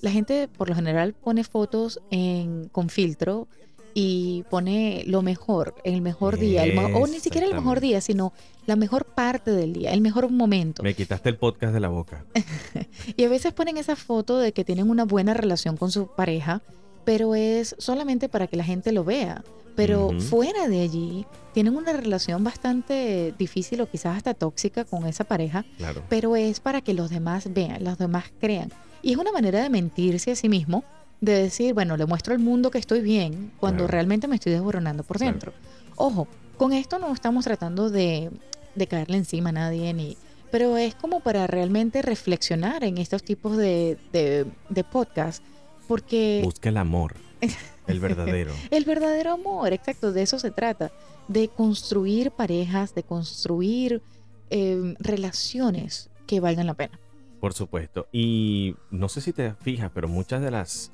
La 0.00 0.10
gente 0.10 0.48
por 0.48 0.68
lo 0.68 0.74
general 0.74 1.12
pone 1.14 1.44
fotos 1.44 2.00
en, 2.10 2.68
con 2.68 2.88
filtro 2.88 3.48
y 3.94 4.44
pone 4.48 5.04
lo 5.06 5.22
mejor, 5.22 5.74
el 5.84 6.00
mejor 6.00 6.38
día, 6.38 6.64
el 6.64 6.78
o 6.78 7.06
ni 7.06 7.20
siquiera 7.20 7.46
el 7.46 7.54
mejor 7.54 7.80
día, 7.80 8.00
sino 8.00 8.32
la 8.66 8.76
mejor 8.76 9.04
parte 9.04 9.50
del 9.50 9.72
día, 9.72 9.92
el 9.92 10.00
mejor 10.00 10.30
momento. 10.30 10.82
Me 10.82 10.94
quitaste 10.94 11.28
el 11.28 11.36
podcast 11.36 11.74
de 11.74 11.80
la 11.80 11.88
boca. 11.88 12.24
Y 13.16 13.24
a 13.24 13.28
veces 13.28 13.52
ponen 13.52 13.76
esa 13.76 13.96
foto 13.96 14.38
de 14.38 14.52
que 14.52 14.64
tienen 14.64 14.88
una 14.88 15.04
buena 15.04 15.34
relación 15.34 15.76
con 15.76 15.90
su 15.90 16.06
pareja, 16.08 16.62
pero 17.04 17.34
es 17.34 17.74
solamente 17.78 18.28
para 18.28 18.46
que 18.46 18.56
la 18.56 18.64
gente 18.64 18.92
lo 18.92 19.04
vea. 19.04 19.42
Pero 19.74 20.08
Ujú. 20.08 20.20
fuera 20.20 20.68
de 20.68 20.82
allí, 20.82 21.24
tienen 21.54 21.76
una 21.76 21.92
relación 21.94 22.44
bastante 22.44 23.32
difícil 23.38 23.80
o 23.80 23.86
quizás 23.90 24.18
hasta 24.18 24.34
tóxica 24.34 24.84
con 24.84 25.06
esa 25.06 25.24
pareja, 25.24 25.64
Claro. 25.78 26.02
pero 26.10 26.36
es 26.36 26.60
para 26.60 26.82
que 26.82 26.92
los 26.92 27.08
demás 27.10 27.52
vean, 27.52 27.82
los 27.82 27.96
demás 27.96 28.24
crean. 28.38 28.70
Y 29.02 29.12
es 29.12 29.18
una 29.18 29.32
manera 29.32 29.62
de 29.62 29.70
mentirse 29.70 30.30
a 30.32 30.36
sí 30.36 30.48
mismo, 30.50 30.84
de 31.22 31.42
decir, 31.44 31.72
bueno, 31.72 31.96
le 31.96 32.04
muestro 32.04 32.34
al 32.34 32.40
mundo 32.40 32.70
que 32.70 32.78
estoy 32.78 33.00
bien, 33.00 33.50
cuando 33.58 33.84
Claro. 33.84 33.92
realmente 33.92 34.28
me 34.28 34.34
estoy 34.36 34.52
desboronando 34.52 35.04
por 35.04 35.16
Claro. 35.16 35.32
dentro. 35.32 35.52
Ojo, 35.96 36.28
con 36.58 36.72
esto 36.74 36.98
no 36.98 37.12
estamos 37.12 37.44
tratando 37.44 37.88
de, 37.90 38.30
de 38.74 38.86
caerle 38.86 39.16
encima 39.16 39.48
a 39.50 39.52
nadie, 39.52 39.94
ni, 39.94 40.16
pero 40.50 40.76
es 40.76 40.94
como 40.94 41.20
para 41.20 41.46
realmente 41.46 42.02
reflexionar 42.02 42.84
en 42.84 42.98
estos 42.98 43.22
tipos 43.22 43.56
de, 43.56 43.96
de, 44.12 44.44
de 44.68 44.84
podcast, 44.84 45.42
porque 45.92 46.40
Busca 46.42 46.70
el 46.70 46.78
amor. 46.78 47.16
El 47.86 48.00
verdadero. 48.00 48.52
el 48.70 48.84
verdadero 48.84 49.32
amor, 49.32 49.72
exacto, 49.74 50.12
de 50.12 50.22
eso 50.22 50.38
se 50.38 50.50
trata, 50.52 50.90
de 51.28 51.48
construir 51.48 52.30
parejas, 52.30 52.94
de 52.94 53.02
construir 53.02 54.00
eh, 54.48 54.94
relaciones 55.00 56.08
que 56.26 56.38
valgan 56.40 56.68
la 56.68 56.74
pena. 56.74 56.98
Por 57.40 57.52
supuesto. 57.52 58.06
Y 58.12 58.76
no 58.90 59.08
sé 59.10 59.20
si 59.20 59.32
te 59.34 59.52
fijas, 59.54 59.90
pero 59.92 60.08
muchas 60.08 60.40
de 60.40 60.50
las, 60.50 60.92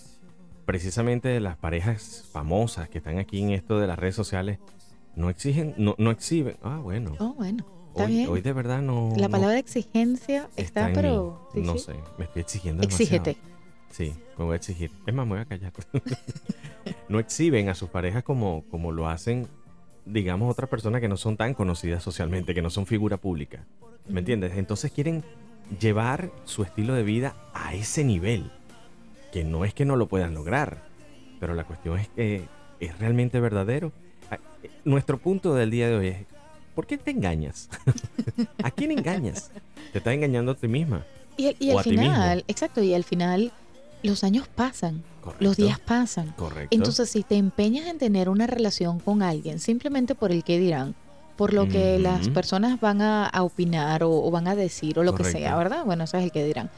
precisamente 0.65 1.29
de 1.29 1.39
las 1.41 1.57
parejas 1.59 2.25
famosas 2.33 2.89
que 2.89 2.99
están 2.99 3.19
aquí 3.19 3.41
en 3.43 3.51
esto 3.51 3.79
de 3.79 3.87
las 3.87 3.99
redes 3.99 4.17
sociales, 4.17 4.59
no 5.15 5.29
exigen, 5.31 5.75
no, 5.77 5.95
no 5.99 6.11
exhiben. 6.11 6.57
Ah, 6.63 6.81
bueno. 6.83 7.13
Oh, 7.21 7.35
bueno. 7.35 7.65
Está 7.91 8.05
Hoy, 8.05 8.13
bien. 8.13 8.29
hoy 8.31 8.41
de 8.41 8.53
verdad 8.53 8.81
no. 8.81 9.13
la 9.17 9.29
no 9.29 9.31
palabra 9.31 9.59
exigencia 9.59 10.49
está, 10.57 10.89
mí. 10.89 10.93
pero... 10.95 11.49
sí, 11.53 11.61
no 11.61 11.75
sí. 11.75 11.79
sé, 11.81 11.95
me 12.17 12.25
estoy 12.25 12.43
exigiendo 12.43 12.81
demasiado. 12.81 13.25
Exígete. 13.27 13.58
Sí, 13.91 14.15
me 14.39 14.45
voy 14.45 14.53
a 14.55 14.57
exigir. 14.57 14.91
Es 15.07 15.15
más, 15.15 15.27
me 15.27 15.33
voy 15.35 15.41
a 15.41 15.45
callar. 15.45 15.73
no 17.09 17.19
exhiben 17.19 17.69
a 17.69 17.75
sus 17.75 17.89
parejas 17.89 18.23
como, 18.23 18.65
como 18.71 18.93
lo 18.93 19.09
hacen, 19.09 19.49
digamos, 20.05 20.51
otras 20.51 20.69
personas 20.71 21.01
que 21.01 21.09
no 21.09 21.17
son 21.17 21.37
tan 21.37 21.55
conocidas 21.55 22.03
socialmente, 22.03 22.55
que 22.55 22.63
no 22.63 22.71
son 22.71 22.87
figura 22.87 23.17
pública. 23.17 23.65
¿Me 24.07 24.21
entiendes? 24.21 24.57
Entonces 24.57 24.91
quieren 24.93 25.25
llevar 25.81 26.31
su 26.45 26.63
estilo 26.63 26.95
de 26.95 27.03
vida 27.03 27.35
a 27.55 27.75
ese 27.75 28.05
nivel. 28.05 28.51
Que 29.33 29.45
no 29.45 29.65
es 29.65 29.75
que 29.75 29.85
no 29.85 29.97
lo 29.97 30.07
puedan 30.07 30.33
lograr, 30.35 30.83
pero 31.41 31.55
la 31.55 31.65
cuestión 31.65 31.99
es 31.99 32.09
que 32.09 32.45
es 32.81 32.99
realmente 32.99 33.41
verdadero. 33.41 33.93
Ah, 34.31 34.39
eh, 34.63 34.71
Nuestro 34.85 35.19
punto 35.19 35.55
del 35.55 35.71
día 35.71 35.89
de 35.89 35.97
hoy 35.97 36.07
es, 36.09 36.17
¿por 36.75 36.87
qué 36.87 36.97
te 36.97 37.11
engañas? 37.11 37.69
¿A 38.63 38.71
quién 38.71 38.91
engañas? 38.93 39.51
Te 39.93 39.99
estás 39.99 40.15
engañando 40.15 40.53
a 40.53 40.55
ti 40.55 40.69
misma. 40.69 41.05
Y, 41.37 41.55
y 41.59 41.71
O 41.73 41.75
al 41.75 41.81
a 41.81 41.83
ti 41.83 41.91
mismo. 41.91 42.05
final, 42.15 42.45
exacto, 42.49 42.83
y 42.83 42.95
al 42.95 43.05
final 43.05 43.53
los 44.03 44.25
años 44.25 44.49
pasan, 44.49 45.03
Correcto. 45.21 45.45
los 45.45 45.57
días 45.57 45.79
pasan. 45.81 46.33
Correcto. 46.37 46.75
Entonces, 46.75 47.11
si 47.11 47.23
te 47.23 47.37
empeñas 47.37 47.87
en 47.87 47.99
tener 47.99 48.29
una 48.29 48.47
relación 48.47 49.01
con 49.01 49.23
alguien 49.23 49.59
simplemente 49.59 50.15
por 50.15 50.33
el 50.33 50.45
que 50.45 50.59
dirán, 50.59 50.95
por 51.37 51.53
lo 51.53 51.69
que 51.69 51.99
las 52.01 52.29
personas 52.31 52.81
van 52.81 53.01
a, 53.01 53.27
a 53.27 53.43
opinar 53.45 54.03
o, 54.03 54.11
o 54.11 54.31
van 54.31 54.49
a 54.49 54.57
decir 54.57 54.99
o 54.99 55.05
lo 55.05 55.15
que 55.15 55.23
sea, 55.25 55.57
¿verdad? 55.57 55.85
Bueno, 55.85 56.05
eso 56.05 56.17
es 56.17 56.25
el 56.25 56.33
que 56.33 56.45
dirán. 56.45 56.69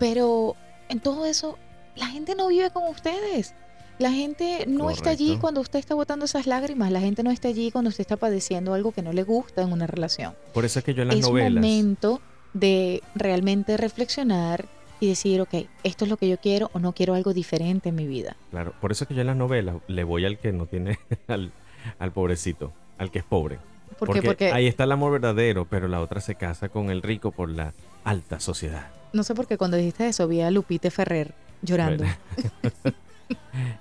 Pero 0.00 0.56
en 0.88 0.98
todo 1.00 1.24
eso, 1.24 1.56
la 1.94 2.06
gente 2.06 2.34
no 2.34 2.48
vive 2.48 2.70
con 2.70 2.84
ustedes. 2.88 3.54
La 4.00 4.10
gente 4.12 4.64
no 4.68 4.90
está 4.90 5.10
allí 5.10 5.38
cuando 5.40 5.60
usted 5.60 5.78
está 5.80 5.94
botando 5.94 6.24
esas 6.24 6.46
lágrimas. 6.46 6.90
La 6.92 7.00
gente 7.00 7.22
no 7.24 7.30
está 7.32 7.48
allí 7.48 7.70
cuando 7.72 7.88
usted 7.90 8.02
está 8.02 8.16
padeciendo 8.16 8.74
algo 8.74 8.92
que 8.92 9.02
no 9.02 9.12
le 9.12 9.24
gusta 9.24 9.62
en 9.62 9.72
una 9.72 9.86
relación. 9.88 10.34
Por 10.54 10.64
eso 10.64 10.78
es 10.78 10.84
que 10.84 10.94
yo 10.94 11.02
en 11.02 11.08
las 11.08 11.16
es 11.18 11.22
novelas. 11.26 11.54
momento 11.54 12.20
de 12.54 13.02
realmente 13.16 13.76
reflexionar 13.76 14.66
y 15.00 15.08
decir, 15.08 15.40
ok, 15.40 15.54
esto 15.84 16.04
es 16.04 16.10
lo 16.10 16.16
que 16.16 16.28
yo 16.28 16.38
quiero 16.38 16.70
o 16.72 16.78
no 16.78 16.92
quiero 16.92 17.14
algo 17.14 17.32
diferente 17.34 17.88
en 17.90 17.94
mi 17.94 18.06
vida. 18.06 18.36
Claro, 18.50 18.72
por 18.80 18.92
eso 18.92 19.04
es 19.04 19.08
que 19.08 19.14
yo 19.14 19.20
en 19.22 19.26
las 19.28 19.36
novelas 19.36 19.76
le 19.86 20.04
voy 20.04 20.24
al 20.24 20.38
que 20.38 20.52
no 20.52 20.66
tiene, 20.66 20.98
al, 21.28 21.52
al 21.98 22.12
pobrecito, 22.12 22.72
al 22.98 23.10
que 23.10 23.20
es 23.20 23.24
pobre. 23.24 23.58
Porque, 23.98 24.22
Porque 24.22 24.52
ahí 24.52 24.66
está 24.66 24.84
el 24.84 24.92
amor 24.92 25.12
verdadero, 25.12 25.64
pero 25.64 25.88
la 25.88 26.00
otra 26.00 26.20
se 26.20 26.34
casa 26.34 26.68
con 26.68 26.90
el 26.90 27.02
rico 27.02 27.32
por 27.32 27.48
la 27.48 27.72
alta 28.04 28.38
sociedad. 28.38 28.88
no 29.12 29.22
sé 29.24 29.34
por 29.34 29.46
qué 29.46 29.56
cuando 29.56 29.76
dijiste 29.76 30.06
eso 30.06 30.28
vi 30.28 30.40
a 30.40 30.50
Lupite 30.50 30.90
Ferrer 30.90 31.34
llorando. 31.62 32.04
Bueno. 32.04 32.96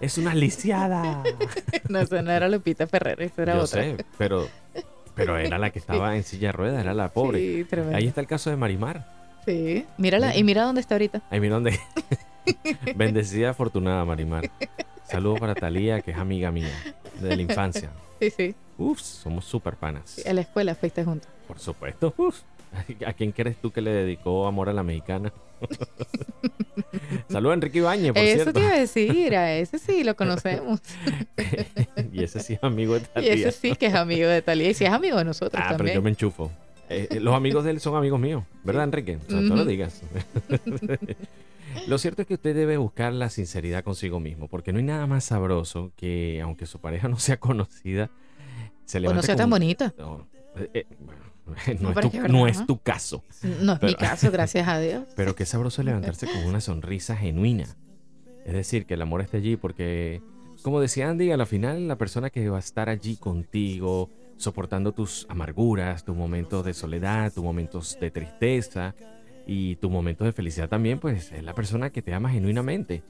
Es 0.01 0.17
una 0.17 0.35
lisiada. 0.35 1.23
no, 1.89 1.99
eso 1.99 2.21
no 2.21 2.31
era 2.31 2.49
Lupita 2.49 2.85
Ferrer, 2.87 3.21
eso 3.21 3.41
era 3.41 3.55
yo 3.55 3.63
otra. 3.63 3.81
sé, 3.81 4.05
pero, 4.17 4.47
pero 5.15 5.37
era 5.37 5.57
la 5.57 5.69
que 5.69 5.79
estaba 5.79 6.15
en 6.17 6.23
silla 6.23 6.49
de 6.49 6.51
ruedas, 6.51 6.81
era 6.83 6.93
la 6.93 7.09
pobre. 7.13 7.39
Sí. 7.39 7.65
Ahí 7.93 8.07
está 8.07 8.19
el 8.21 8.27
caso 8.27 8.49
de 8.49 8.57
Marimar. 8.57 9.16
Sí. 9.47 9.85
Mírala, 9.97 10.27
Mira. 10.27 10.39
y 10.39 10.43
mira 10.43 10.63
dónde 10.63 10.81
está 10.81 10.95
ahorita. 10.95 11.21
Ahí 11.29 11.39
mira 11.39 11.55
dónde. 11.55 11.79
Bendecida, 12.97 13.51
afortunada 13.51 14.03
Marimar. 14.03 14.51
Saludos 15.09 15.39
para 15.39 15.55
Talía, 15.55 16.01
que 16.01 16.11
es 16.11 16.17
amiga 16.17 16.51
mía 16.51 16.69
de 17.21 17.33
la 17.33 17.41
infancia. 17.41 17.89
Sí, 18.19 18.29
sí. 18.29 18.55
Uf, 18.77 18.99
somos 18.99 19.45
super 19.45 19.75
panas. 19.77 20.21
A 20.27 20.33
la 20.33 20.41
escuela 20.41 20.75
fuiste 20.75 21.03
juntos. 21.05 21.29
Por 21.47 21.59
supuesto. 21.59 22.13
Uf. 22.17 22.41
¿A 23.05 23.13
quién 23.13 23.31
crees 23.31 23.55
tú 23.57 23.71
que 23.71 23.79
le 23.79 23.91
dedicó 23.91 24.45
amor 24.47 24.67
a 24.67 24.73
la 24.73 24.83
mexicana? 24.83 25.31
Saludos 27.29 27.51
a 27.51 27.55
Enrique 27.55 27.77
Ibañez, 27.77 28.11
por 28.11 28.21
Eso 28.21 28.33
cierto. 28.33 28.53
te 28.53 28.59
iba 28.59 28.73
a 28.73 28.79
decir, 28.79 29.35
a 29.35 29.53
ese 29.53 29.79
sí 29.79 30.03
lo 30.03 30.15
conocemos. 30.17 30.81
y 32.11 32.23
ese 32.23 32.41
sí 32.41 32.53
es 32.55 32.63
amigo 32.63 32.95
de 32.95 32.99
y 32.99 33.03
Talía. 33.05 33.33
ese 33.33 33.51
sí 33.53 33.75
que 33.75 33.85
es 33.85 33.95
amigo 33.95 34.27
de 34.27 34.41
Talía. 34.41 34.69
Y 34.69 34.73
si 34.73 34.83
es 34.83 34.91
amigo 34.91 35.17
de 35.17 35.23
nosotros 35.23 35.63
ah, 35.65 35.75
pero 35.77 35.93
yo 35.93 36.01
me 36.01 36.09
enchufo. 36.09 36.51
Eh, 36.89 37.07
eh, 37.11 37.19
los 37.19 37.35
amigos 37.35 37.63
de 37.65 37.71
él 37.71 37.79
son 37.79 37.95
amigos 37.95 38.19
míos, 38.19 38.43
¿verdad, 38.63 38.85
Enrique? 38.85 39.17
O 39.17 39.29
sea, 39.29 39.39
tú 39.41 39.55
lo 39.55 39.65
digas. 39.65 40.01
lo 41.87 41.97
cierto 41.97 42.21
es 42.21 42.27
que 42.27 42.35
usted 42.35 42.55
debe 42.55 42.77
buscar 42.77 43.13
la 43.13 43.29
sinceridad 43.29 43.83
consigo 43.83 44.19
mismo, 44.19 44.47
porque 44.47 44.71
no 44.71 44.79
hay 44.79 44.85
nada 44.85 45.05
más 45.07 45.25
sabroso 45.25 45.91
que, 45.95 46.39
aunque 46.41 46.65
su 46.65 46.79
pareja 46.79 47.07
no 47.09 47.19
sea 47.19 47.37
conocida, 47.39 48.09
se 48.85 48.97
O 48.99 49.01
levante 49.01 49.17
no 49.17 49.23
sea 49.23 49.35
con- 49.35 49.39
tan 49.43 49.49
bonita. 49.49 49.93
No, 49.97 50.27
eh, 50.73 50.85
bueno, 50.99 51.21
no, 51.79 51.93
No, 52.29 52.47
es, 52.47 52.65
tu, 52.65 52.77
caso. 52.79 53.23
No 53.61 53.73
es 53.73 53.81
mi 53.81 53.87
Pero- 53.95 53.97
caso, 53.97 54.31
gracias 54.31 54.67
a 54.67 54.79
Dios. 54.79 55.03
Pero 55.15 55.35
qué 55.35 55.45
sabroso 55.45 55.81
es 55.81 55.85
levantarse 55.85 56.25
con 56.27 56.45
una 56.45 56.61
sonrisa 56.61 57.15
genuina. 57.15 57.65
Es 58.45 58.53
decir, 58.53 58.85
que 58.85 58.93
el 58.93 59.01
amor 59.01 59.21
esté 59.21 59.37
allí 59.37 59.57
porque, 59.57 60.21
como 60.61 60.79
decía 60.79 61.09
Andy, 61.09 61.31
a 61.31 61.37
la 61.37 61.45
final 61.45 61.87
la 61.87 61.97
persona 61.97 62.29
que 62.29 62.47
va 62.49 62.57
a 62.57 62.59
estar 62.61 62.87
allí 62.87 63.17
contigo, 63.17 64.09
soportando 64.37 64.91
tus 64.93 65.25
amarguras, 65.29 66.03
tus 66.03 66.15
momentos 66.15 66.63
de 66.65 66.73
soledad, 66.73 67.31
tus 67.33 67.43
momentos 67.43 67.97
de 67.99 68.11
tristeza 68.11 68.95
y 69.45 69.75
tus 69.77 69.89
momentos 69.91 70.25
de 70.25 70.31
felicidad 70.33 70.69
también, 70.69 70.99
pues 70.99 71.31
es 71.31 71.43
la 71.43 71.53
persona 71.53 71.89
que 71.89 72.01
te 72.01 72.13
ama 72.13 72.29
genuinamente. 72.29 73.03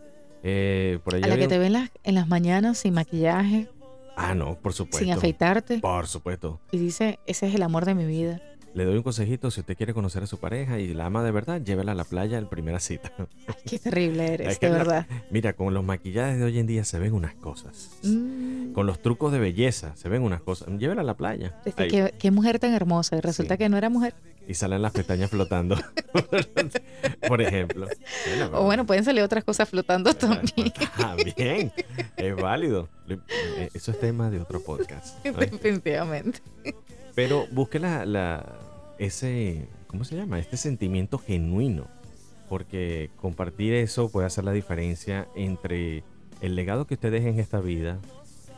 Eh, 0.43 1.00
por 1.03 1.15
allá 1.15 1.25
A 1.25 1.27
la 1.29 1.34
había 1.34 1.46
que 1.46 1.50
te 1.50 1.55
un- 1.55 1.62
ve 1.62 1.67
en 1.67 1.74
las, 1.74 1.89
en 2.03 2.15
las 2.15 2.27
mañanas 2.27 2.77
sin 2.77 2.93
maquillaje, 2.93 3.67
Ah, 4.15 4.34
no, 4.34 4.55
por 4.55 4.74
supuesto. 4.74 5.03
sin 5.05 5.13
afeitarte. 5.13 5.79
Por 5.79 6.07
supuesto. 6.07 6.60
Y 6.72 6.77
dice, 6.79 7.19
ese 7.27 7.48
es 7.48 7.53
el 7.55 7.62
amor 7.62 7.86
de 7.86 7.93
mi 7.93 8.05
vida. 8.05 8.41
Le 8.74 8.84
doy 8.86 8.98
un 8.98 9.03
consejito, 9.03 9.50
si 9.51 9.60
usted 9.62 9.75
quiere 9.77 9.93
conocer 9.93 10.22
a 10.24 10.27
su 10.27 10.39
pareja 10.39 10.79
y 10.79 10.93
la 10.93 11.05
ama 11.07 11.24
de 11.24 11.31
verdad, 11.31 11.62
llévela 11.62 11.93
a 11.93 11.96
la 11.96 12.03
playa 12.03 12.38
en 12.38 12.48
primera 12.48 12.79
cita. 12.79 13.12
Ay, 13.48 13.55
qué 13.65 13.79
terrible 13.79 14.25
eres, 14.34 14.60
de 14.60 14.69
la- 14.69 14.77
verdad. 14.77 15.07
Mira, 15.31 15.53
con 15.53 15.74
los 15.74 15.84
maquillajes 15.84 16.38
de 16.39 16.43
hoy 16.46 16.60
en 16.60 16.67
día 16.67 16.84
se 16.84 17.00
ven 17.00 17.13
unas 17.13 17.34
cosas. 17.36 18.00
Mm, 18.03 18.47
Con 18.77 18.86
los 18.86 19.01
trucos 19.01 19.31
de 19.31 19.39
belleza 19.39 19.96
se 19.96 20.07
ven 20.07 20.22
unas 20.22 20.39
cosas. 20.39 20.67
Llévela 20.77 21.01
a 21.01 21.03
la 21.03 21.17
playa. 21.17 21.60
qué, 21.75 22.13
qué 22.19 22.29
mujer 22.29 22.60
tan 22.60 22.75
hermosa. 22.75 23.17
Y 23.17 23.22
resulta 23.22 23.55
Sí. 23.55 23.57
que 23.57 23.69
no 23.69 23.77
era 23.77 23.89
mujer. 23.89 24.13
Y 24.48 24.53
salen 24.53 24.84
las 24.84 24.91
pestañas 24.91 25.31
flotando. 25.31 25.75
Por 27.27 27.41
ejemplo. 27.41 27.88
O 28.53 28.65
bueno, 28.65 28.86
pueden 28.86 29.03
salir 29.03 29.24
otras 29.24 29.43
cosas 29.43 29.67
flotando 29.67 30.13
también. 30.13 30.72
También. 30.96 31.72
Es 32.17 32.36
válido. 32.36 32.88
Eh, 33.10 33.69
Eso 33.74 33.89
es 33.89 34.00
tema 34.00 34.29
de 34.29 34.41
otro 34.41 34.62
podcast. 34.62 35.25
¿no? 35.25 35.34
Definitivamente. 35.34 36.39
Pero 37.15 37.48
busque 37.51 37.79
la, 37.79 38.05
la- 38.05 38.60
ese, 39.00 39.67
¿cómo 39.88 40.03
se 40.03 40.15
llama? 40.17 40.38
Este 40.38 40.55
sentimiento 40.55 41.17
genuino. 41.17 41.88
Porque 42.48 43.10
compartir 43.15 43.74
eso 43.74 44.10
puede 44.12 44.27
hacer 44.27 44.43
la 44.43 44.51
diferencia 44.51 45.27
entre 45.36 46.03
el 46.41 46.55
legado 46.55 46.86
que 46.86 46.93
usted 46.93 47.12
deje 47.12 47.29
en 47.29 47.39
esta 47.39 47.60
vida 47.60 47.98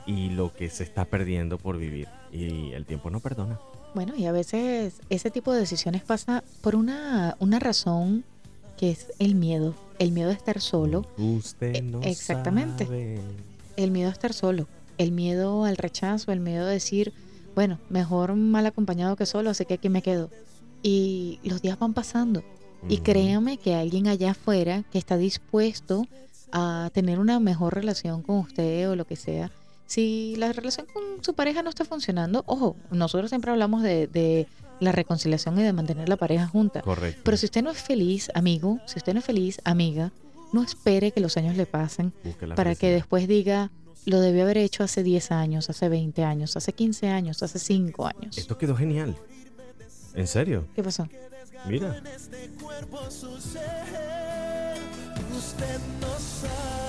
y 0.10 0.30
lo 0.30 0.52
que 0.54 0.70
se 0.70 0.84
está 0.84 1.06
perdiendo 1.06 1.58
por 1.60 1.78
vivir. 1.78 2.08
Y 2.32 2.72
el 2.72 2.86
tiempo 2.86 3.10
no 3.12 3.20
perdona. 3.20 3.60
Bueno, 3.94 4.16
y 4.16 4.26
a 4.26 4.32
veces 4.32 5.02
ese 5.10 5.30
tipo 5.30 5.54
de 5.54 5.60
decisiones 5.60 6.02
pasa 6.04 6.44
por 6.62 6.76
una, 6.76 7.36
una 7.40 7.60
razón 7.60 8.24
que 8.78 8.90
es 8.92 9.12
el 9.20 9.36
miedo. 9.36 9.76
El 10.00 10.12
miedo 10.12 10.30
a 10.30 10.34
estar 10.34 10.62
solo. 10.62 11.06
Usted 11.18 11.76
E- 11.76 11.82
no 11.82 12.02
exactamente. 12.02 12.86
sabe. 12.86 13.20
El 13.78 13.92
miedo 13.92 14.10
a 14.10 14.14
estar 14.14 14.34
solo. 14.34 14.68
El 14.98 15.12
miedo 15.12 15.64
al 15.66 15.78
rechazo. 15.78 16.32
El 16.32 16.40
miedo 16.40 16.66
a 16.66 16.70
decir, 16.70 17.14
bueno, 17.56 17.78
mejor 17.90 18.34
mal 18.36 18.66
acompañado 18.66 19.16
que 19.16 19.26
solo, 19.28 19.50
así 19.52 19.66
que 19.66 19.76
aquí 19.76 19.90
me 19.90 20.02
quedo. 20.02 20.30
Y 20.82 21.40
los 21.44 21.62
días 21.62 21.78
van 21.78 21.94
pasando. 21.94 22.44
Y 22.88 22.96
Ujú. 22.96 23.04
créame 23.04 23.58
que 23.58 23.76
alguien 23.76 24.08
allá 24.08 24.32
afuera 24.32 24.84
que 24.92 24.98
está 24.98 25.18
dispuesto 25.18 26.08
a 26.52 26.90
tener 26.94 27.20
una 27.20 27.40
mejor 27.40 27.76
relación 27.76 28.24
con 28.24 28.38
usted 28.38 28.90
o 28.90 28.96
lo 28.96 29.06
que 29.06 29.16
sea. 29.18 29.52
Si 29.90 30.36
la 30.38 30.54
relación 30.54 30.86
con 30.94 31.04
su 31.22 31.34
pareja 31.34 31.64
no 31.64 31.70
está 31.72 31.84
funcionando, 31.84 32.44
ojo, 32.46 32.76
nosotros 32.92 33.30
siempre 33.30 33.50
hablamos 33.50 33.82
de, 33.82 34.06
de 34.06 34.48
la 34.80 34.92
reconciliación 34.92 35.60
y 35.60 35.64
de 35.64 35.74
mantener 35.74 36.08
la 36.08 36.16
pareja 36.16 36.48
junta. 36.48 36.82
Correcto. 36.82 37.22
Pero 37.26 37.38
si 37.38 37.48
usted 37.48 37.64
no 37.64 37.72
es 37.72 37.82
feliz, 37.82 38.30
amigo, 38.36 38.80
si 38.86 39.00
usted 39.00 39.14
no 39.14 39.20
es 39.20 39.26
feliz, 39.26 39.60
amiga, 39.64 40.12
no 40.54 40.62
espere 40.62 41.12
que 41.12 41.22
los 41.22 41.38
años 41.38 41.58
le 41.58 41.66
pasen 41.66 42.14
para 42.56 42.76
que 42.76 42.92
después 42.92 43.28
diga, 43.28 43.72
lo 44.06 44.20
debí 44.20 44.42
haber 44.42 44.60
hecho 44.60 44.84
hace 44.84 45.02
10 45.02 45.32
años, 45.32 45.72
hace 45.72 45.90
20 45.90 46.24
años, 46.24 46.56
hace 46.56 46.72
15 46.72 47.08
años, 47.08 47.42
hace 47.42 47.58
5 47.58 48.06
años. 48.06 48.38
Esto 48.38 48.60
quedó 48.60 48.76
genial. 48.76 49.18
¿En 50.14 50.28
serio? 50.28 50.68
¿Qué 50.76 50.84
pasó? 50.84 51.08
Mira. 51.66 52.00
este. 52.16 52.52
Usted 55.36 55.80
no 56.00 56.20
sabe 56.20 56.89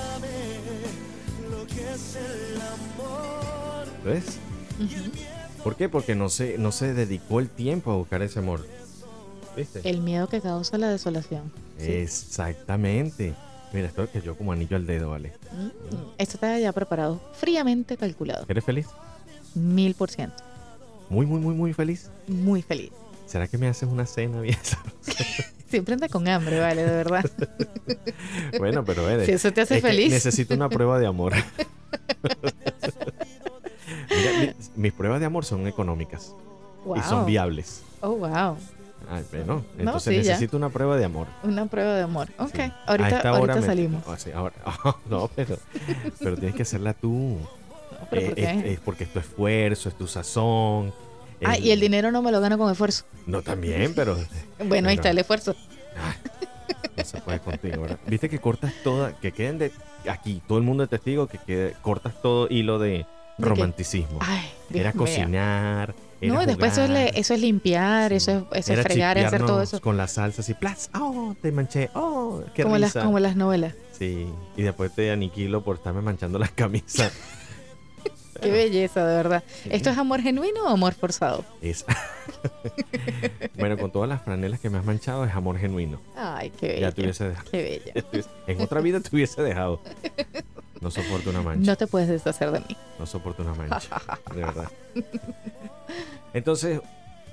lo 1.91 1.97
que 1.97 2.01
es 2.01 2.15
el 2.15 2.61
amor. 2.61 3.87
¿Ves? 4.05 4.37
¿Por 5.63 5.75
qué? 5.75 5.89
Porque 5.89 6.15
no 6.15 6.29
se, 6.29 6.57
no 6.57 6.71
se 6.71 6.93
dedicó 6.93 7.39
el 7.39 7.49
tiempo 7.49 7.91
a 7.91 7.95
buscar 7.95 8.21
ese 8.21 8.39
amor. 8.39 8.65
¿Viste? 9.55 9.87
El 9.87 10.01
miedo 10.01 10.27
que 10.27 10.41
causa 10.41 10.77
la 10.77 10.89
desolación. 10.89 11.51
Exactamente. 11.77 13.33
Mira, 13.73 13.87
esto 13.87 14.09
que 14.11 14.21
yo 14.21 14.35
como 14.35 14.51
anillo 14.51 14.75
al 14.75 14.85
dedo, 14.85 15.09
¿vale? 15.11 15.33
Mm, 15.53 15.67
Esto 16.17 16.35
está 16.35 16.59
ya 16.59 16.71
preparado, 16.73 17.21
fríamente 17.33 17.95
calculado. 17.97 18.45
¿Eres 18.47 18.63
feliz? 18.63 18.87
Mil 19.55 19.95
por 19.95 20.09
ciento. 20.09 20.43
Muy, 21.09 21.25
muy, 21.25 21.39
muy, 21.39 21.53
muy 21.53 21.73
feliz. 21.73 22.09
Muy 22.27 22.61
feliz. 22.61 22.91
¿Será 23.25 23.47
que 23.47 23.57
me 23.57 23.67
haces 23.67 23.87
una 23.89 24.05
cena 24.05 24.41
bien? 24.41 24.57
Siempre 25.69 25.93
anda 25.93 26.09
con 26.09 26.27
hambre, 26.27 26.59
vale, 26.59 26.83
de 26.83 26.91
verdad. 26.91 27.25
Bueno, 28.59 28.83
pero 28.83 29.09
eres. 29.09 29.25
Si 29.25 29.31
eso 29.31 29.51
te 29.53 29.61
hace 29.61 29.77
es 29.77 29.81
feliz. 29.81 30.11
Necesito 30.11 30.53
una 30.53 30.69
prueba 30.69 30.99
de 30.99 31.07
amor. 31.07 31.33
Mira, 34.09 34.53
mis 34.75 34.93
pruebas 34.93 35.19
de 35.19 35.25
amor 35.25 35.45
son 35.45 35.67
económicas 35.67 36.33
Wow. 36.85 36.97
y 36.97 37.01
son 37.01 37.25
viables. 37.25 37.83
Oh, 38.01 38.11
wow. 38.15 38.57
Ay, 39.09 39.25
bueno, 39.31 39.63
entonces 39.77 40.15
sí, 40.15 40.21
ya. 40.23 40.31
necesito 40.31 40.57
una 40.57 40.69
prueba 40.69 40.95
de 40.97 41.05
amor. 41.05 41.27
Una 41.43 41.65
prueba 41.65 41.95
de 41.95 42.03
amor. 42.03 42.29
Ok, 42.39 42.55
Sí. 42.55 42.71
Ahorita, 42.85 43.29
ahorita 43.29 43.55
me- 43.59 43.65
salimos. 43.65 44.03
Sí, 44.21 44.31
ahora- 44.31 44.55
no, 45.09 45.29
pero, 45.35 45.57
pero 46.19 46.35
tienes 46.37 46.55
que 46.55 46.61
hacerla 46.63 46.93
tú. 46.93 47.37
No, 47.91 48.07
pero 48.09 48.21
Eh, 48.21 48.29
¿por 48.29 48.39
es, 48.39 48.63
qué? 48.63 48.73
es 48.73 48.79
porque 48.79 49.03
es 49.03 49.13
tu 49.13 49.19
esfuerzo, 49.19 49.89
es 49.89 49.95
tu 49.97 50.07
sazón. 50.07 50.93
Ah, 51.43 51.57
y 51.57 51.71
el 51.71 51.79
dinero 51.79 52.11
no 52.11 52.21
me 52.21 52.31
lo 52.31 52.39
gano 52.39 52.57
con 52.57 52.71
esfuerzo. 52.71 53.03
No, 53.25 53.41
también, 53.41 53.93
pero 53.95 54.15
Bueno, 54.65 54.89
ahí 54.89 54.95
está 54.95 55.09
el 55.09 55.17
esfuerzo. 55.19 55.55
no 56.97 57.03
se 57.03 57.19
puede 57.21 57.39
contigo, 57.39 57.81
¿verdad? 57.81 57.99
Viste 58.07 58.29
que 58.29 58.39
cortas 58.39 58.73
toda, 58.83 59.13
que 59.19 59.31
queden 59.31 59.57
de 59.57 59.71
aquí, 60.09 60.41
todo 60.47 60.57
el 60.57 60.63
mundo 60.63 60.83
de 60.83 60.87
testigo, 60.87 61.27
que 61.27 61.37
quede, 61.37 61.75
cortas 61.81 62.21
todo 62.21 62.47
hilo 62.49 62.79
de 62.79 63.05
romanticismo. 63.37 64.19
Ay, 64.21 64.49
Dios 64.69 64.81
era 64.81 64.93
cocinar. 64.93 65.95
Era 66.21 66.33
No, 66.33 66.43
y 66.43 66.45
después 66.45 66.73
eso 66.73 66.83
es, 66.83 67.11
eso 67.15 67.33
es 67.33 67.39
limpiar, 67.41 68.13
eso 68.13 68.47
es, 68.51 68.65
eso 68.65 68.73
es 68.73 68.81
fregar, 68.81 69.17
es 69.17 69.25
hacer 69.25 69.45
todo 69.45 69.61
eso. 69.61 69.81
Con 69.81 69.97
las 69.97 70.13
salsas 70.13 70.47
y 70.49 70.53
plas. 70.53 70.89
Oh, 70.93 71.35
te 71.41 71.51
manché. 71.51 71.89
Oh, 71.95 72.43
qué 72.53 72.63
Como 72.63 72.77
las, 72.77 72.93
como 72.93 73.19
las 73.19 73.35
novelas. 73.35 73.73
Sí, 73.97 74.27
y 74.55 74.61
después 74.61 74.93
te 74.93 75.11
aniquilo 75.11 75.63
por 75.63 75.77
estarme 75.77 76.01
manchando 76.01 76.37
las 76.39 76.51
camisas. 76.51 77.11
Qué 78.41 78.51
belleza, 78.51 79.05
de 79.05 79.15
verdad. 79.15 79.43
¿Esto 79.69 79.89
es 79.91 79.97
amor 79.97 80.21
genuino 80.21 80.63
o 80.65 80.69
amor 80.69 80.93
forzado? 80.93 81.45
Es- 81.61 81.85
bueno, 83.57 83.77
con 83.77 83.91
todas 83.91 84.09
las 84.09 84.21
franelas 84.23 84.59
que 84.59 84.69
me 84.69 84.77
has 84.77 84.85
manchado 84.85 85.23
es 85.25 85.33
amor 85.33 85.57
genuino. 85.57 85.99
Ay, 86.15 86.49
qué 86.51 86.67
Ya 86.67 86.73
bella. 86.73 86.91
te 86.91 87.01
hubiese 87.01 87.29
dejado. 87.29 87.51
Qué 87.51 87.81
bella. 88.13 88.25
En 88.47 88.61
otra 88.61 88.81
vida 88.81 88.99
te 88.99 89.15
hubiese 89.15 89.41
dejado. 89.43 89.81
No 90.81 90.89
soporto 90.89 91.29
una 91.29 91.41
mancha. 91.41 91.71
No 91.71 91.77
te 91.77 91.85
puedes 91.87 92.09
deshacer 92.09 92.51
de 92.51 92.59
mí. 92.61 92.75
No 92.99 93.05
soporto 93.05 93.43
una 93.43 93.53
mancha. 93.53 94.01
De 94.35 94.41
verdad. 94.41 94.67
Entonces, 96.33 96.81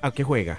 ¿a 0.02 0.10
qué 0.10 0.22
juega? 0.24 0.58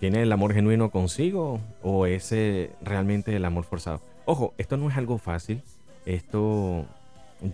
¿Tiene 0.00 0.22
el 0.22 0.32
amor 0.32 0.54
genuino 0.54 0.90
consigo 0.90 1.60
o 1.82 2.06
es 2.06 2.32
eh, 2.32 2.70
realmente 2.82 3.36
el 3.36 3.44
amor 3.44 3.64
forzado? 3.64 4.00
Ojo, 4.24 4.54
esto 4.58 4.76
no 4.76 4.90
es 4.90 4.96
algo 4.96 5.18
fácil. 5.18 5.62
Esto 6.06 6.86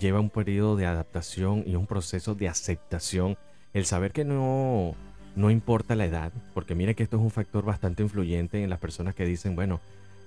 lleva 0.00 0.20
un 0.20 0.30
periodo 0.30 0.76
de 0.76 0.86
adaptación 0.86 1.64
y 1.66 1.76
un 1.76 1.86
proceso 1.86 2.34
de 2.34 2.48
aceptación. 2.48 3.36
El 3.72 3.86
saber 3.86 4.12
que 4.12 4.24
no, 4.24 4.94
no 5.34 5.50
importa 5.50 5.94
la 5.94 6.06
edad, 6.06 6.32
porque 6.54 6.74
mire 6.74 6.94
que 6.94 7.02
esto 7.02 7.16
es 7.16 7.22
un 7.22 7.30
factor 7.30 7.64
bastante 7.64 8.02
influyente 8.02 8.62
en 8.62 8.70
las 8.70 8.78
personas 8.78 9.14
que 9.14 9.24
dicen, 9.24 9.54
bueno, 9.54 9.80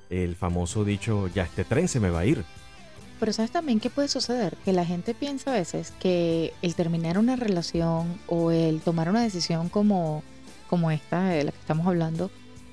el 0.09 0.35
famoso 0.35 0.85
dicho, 0.85 1.27
ya 1.27 1.43
este 1.43 1.63
tren 1.63 1.87
se 1.87 1.99
me 1.99 2.09
va 2.09 2.19
a 2.19 2.25
ir. 2.25 2.43
Pero 3.19 3.33
sabes 3.33 3.51
también 3.51 3.79
qué 3.79 3.89
puede 3.89 4.07
suceder, 4.07 4.55
que 4.63 4.71
la 4.71 4.85
gente 4.85 5.13
piensa 5.13 5.51
a 5.51 5.55
veces 5.55 5.91
que 5.99 6.53
el 6.61 6.75
terminar 6.75 7.17
una 7.17 7.35
relación 7.35 8.19
o 8.27 8.51
el 8.51 8.79
tomar 8.79 9.09
una 9.09 9.21
decisión 9.21 9.67
como, 9.67 10.23
como 10.69 10.89
esta 10.89 11.25
de 11.25 11.43
la 11.43 11.51
que 11.51 11.59
estamos 11.59 11.85
hablando, 11.85 12.31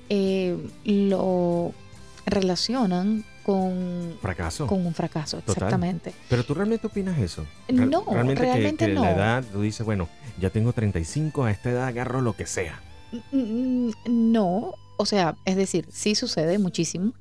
eh, 0.09 0.57
lo 0.85 1.73
relacionan 2.25 3.25
con, 3.47 4.17
Fracaso. 4.21 4.67
con 4.67 4.85
un 4.85 4.93
fracaso, 4.93 5.37
Total. 5.37 5.53
exactamente. 5.55 6.13
Pero 6.29 6.43
tú 6.43 6.53
realmente 6.53 6.85
opinas 6.87 7.17
eso? 7.17 7.45
No, 7.73 8.05
que- 8.05 8.35
realmente 8.35 8.87
que, 8.87 8.93
no. 8.93 9.01
la 9.03 9.11
edad, 9.13 9.43
tú 9.51 9.61
dices, 9.61 9.85
bueno, 9.85 10.09
ya 10.37 10.49
tengo 10.49 10.73
35, 10.73 11.45
a 11.45 11.51
esta 11.51 11.71
edad 11.71 11.87
agarro 11.87 12.19
lo 12.19 12.33
que 12.35 12.45
sea. 12.45 12.81
Mm, 13.31 13.91
No, 14.05 14.73
o 14.97 15.05
sea, 15.05 15.37
es 15.45 15.55
decir, 15.55 15.87
sí 15.91 16.13
sucede 16.13 16.59
muchísimo, 16.59 17.13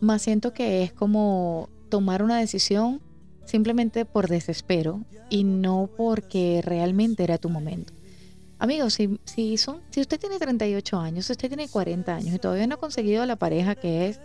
más 0.00 0.20
siento 0.20 0.52
que 0.52 0.82
es 0.82 0.92
como 0.92 1.70
tomar 1.88 2.22
una 2.22 2.38
decisión 2.38 3.00
simplemente 3.46 4.04
por 4.04 4.28
desespero 4.28 5.00
y 5.30 5.44
no 5.44 5.88
porque 5.96 6.60
realmente 6.62 7.24
era 7.24 7.38
tu 7.38 7.48
momento. 7.48 7.94
Amigos, 8.58 8.92
si, 8.92 9.18
si, 9.24 9.56
son, 9.56 9.80
si 9.90 10.02
usted 10.02 10.20
tiene 10.20 10.38
38 10.38 10.98
años, 11.00 11.24
si 11.24 11.32
usted 11.32 11.48
tiene 11.48 11.68
40 11.68 12.14
años 12.14 12.34
y 12.34 12.38
todavía 12.38 12.66
no 12.66 12.74
ha 12.74 12.78
conseguido 12.78 13.24
la 13.24 13.36
pareja 13.36 13.74
que 13.74 14.08
es, 14.08 14.20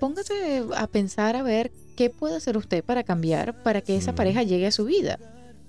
póngase 0.00 0.64
a 0.76 0.86
pensar 0.88 1.36
a 1.36 1.42
ver 1.42 1.70
qué 1.96 2.10
puede 2.10 2.36
hacer 2.36 2.56
usted 2.56 2.82
para 2.82 3.04
cambiar 3.04 3.62
para 3.62 3.82
que 3.82 3.96
esa 3.96 4.12
Mm. 4.12 4.16
pareja 4.16 4.42
llegue 4.42 4.66
a 4.66 4.72
su 4.72 4.86
vida. 4.86 5.18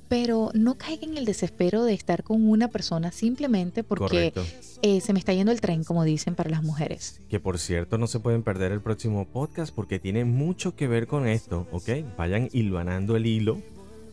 Pero 0.07 0.49
no 0.53 0.77
caiga 0.77 1.03
en 1.05 1.17
el 1.17 1.23
desespero 1.23 1.83
de 1.85 1.93
estar 1.93 2.23
con 2.23 2.49
una 2.49 2.67
persona 2.67 3.11
simplemente 3.13 3.81
porque 3.83 4.33
eh, 4.81 4.99
se 4.99 5.13
me 5.13 5.19
está 5.19 5.31
yendo 5.33 5.53
el 5.53 5.61
tren, 5.61 5.85
como 5.85 6.03
dicen 6.03 6.35
para 6.35 6.49
las 6.49 6.63
mujeres. 6.63 7.21
Que 7.29 7.39
por 7.39 7.59
cierto, 7.59 7.97
no 7.97 8.07
se 8.07 8.19
pueden 8.19 8.43
perder 8.43 8.73
el 8.73 8.81
próximo 8.81 9.25
podcast 9.25 9.73
porque 9.73 9.99
tiene 9.99 10.25
mucho 10.25 10.75
que 10.75 10.87
ver 10.89 11.07
con 11.07 11.27
esto, 11.27 11.65
¿ok? 11.71 11.89
Vayan 12.17 12.49
hilvanando 12.51 13.15
el 13.15 13.25
hilo 13.25 13.61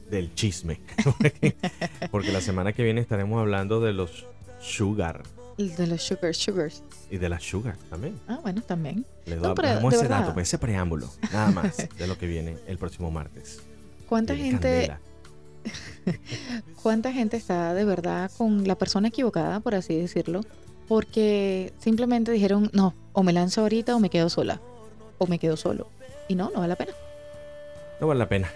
del 0.08 0.32
chisme. 0.34 0.80
porque 2.12 2.30
la 2.32 2.40
semana 2.42 2.72
que 2.72 2.84
viene 2.84 3.00
estaremos 3.00 3.40
hablando 3.40 3.80
de 3.80 3.92
los 3.92 4.24
sugar 4.60 5.22
El 5.58 5.74
De 5.74 5.86
los 5.88 6.02
sugar 6.02 6.34
sugars. 6.34 6.82
y 7.10 7.18
de 7.18 7.28
las 7.28 7.42
sugar 7.42 7.76
también. 7.90 8.18
Ah, 8.28 8.38
bueno, 8.42 8.62
también. 8.62 9.04
Les 9.26 9.40
No, 9.40 9.54
doy- 9.54 9.66
ese 9.88 10.02
verdad. 10.02 10.20
dato, 10.20 10.34
pues, 10.34 10.48
ese 10.48 10.58
preámbulo, 10.58 11.10
nada 11.32 11.50
más 11.50 11.76
de 11.98 12.06
lo 12.06 12.16
que 12.16 12.26
viene 12.26 12.56
el 12.68 12.78
próximo 12.78 13.10
martes. 13.10 13.60
¿Cuánta 14.08 14.36
gente, 14.36 14.96
cuánta 16.82 17.12
gente 17.12 17.36
está 17.36 17.74
de 17.74 17.84
verdad 17.84 18.30
con 18.38 18.66
la 18.66 18.76
persona 18.76 19.08
equivocada, 19.08 19.60
por 19.60 19.74
así 19.74 19.96
decirlo? 19.96 20.40
Porque 20.86 21.72
simplemente 21.78 22.32
dijeron, 22.32 22.70
no, 22.72 22.94
o 23.12 23.22
me 23.22 23.32
lanzo 23.32 23.60
ahorita 23.62 23.94
o 23.94 24.00
me 24.00 24.08
quedo 24.10 24.30
sola. 24.30 24.60
O 25.18 25.26
me 25.26 25.38
quedo 25.38 25.56
solo. 25.56 25.88
Y 26.28 26.34
no, 26.34 26.50
no 26.50 26.60
vale 26.60 26.68
la 26.68 26.76
pena. 26.76 26.92
No 28.00 28.06
vale 28.06 28.18
la 28.18 28.28
pena, 28.28 28.48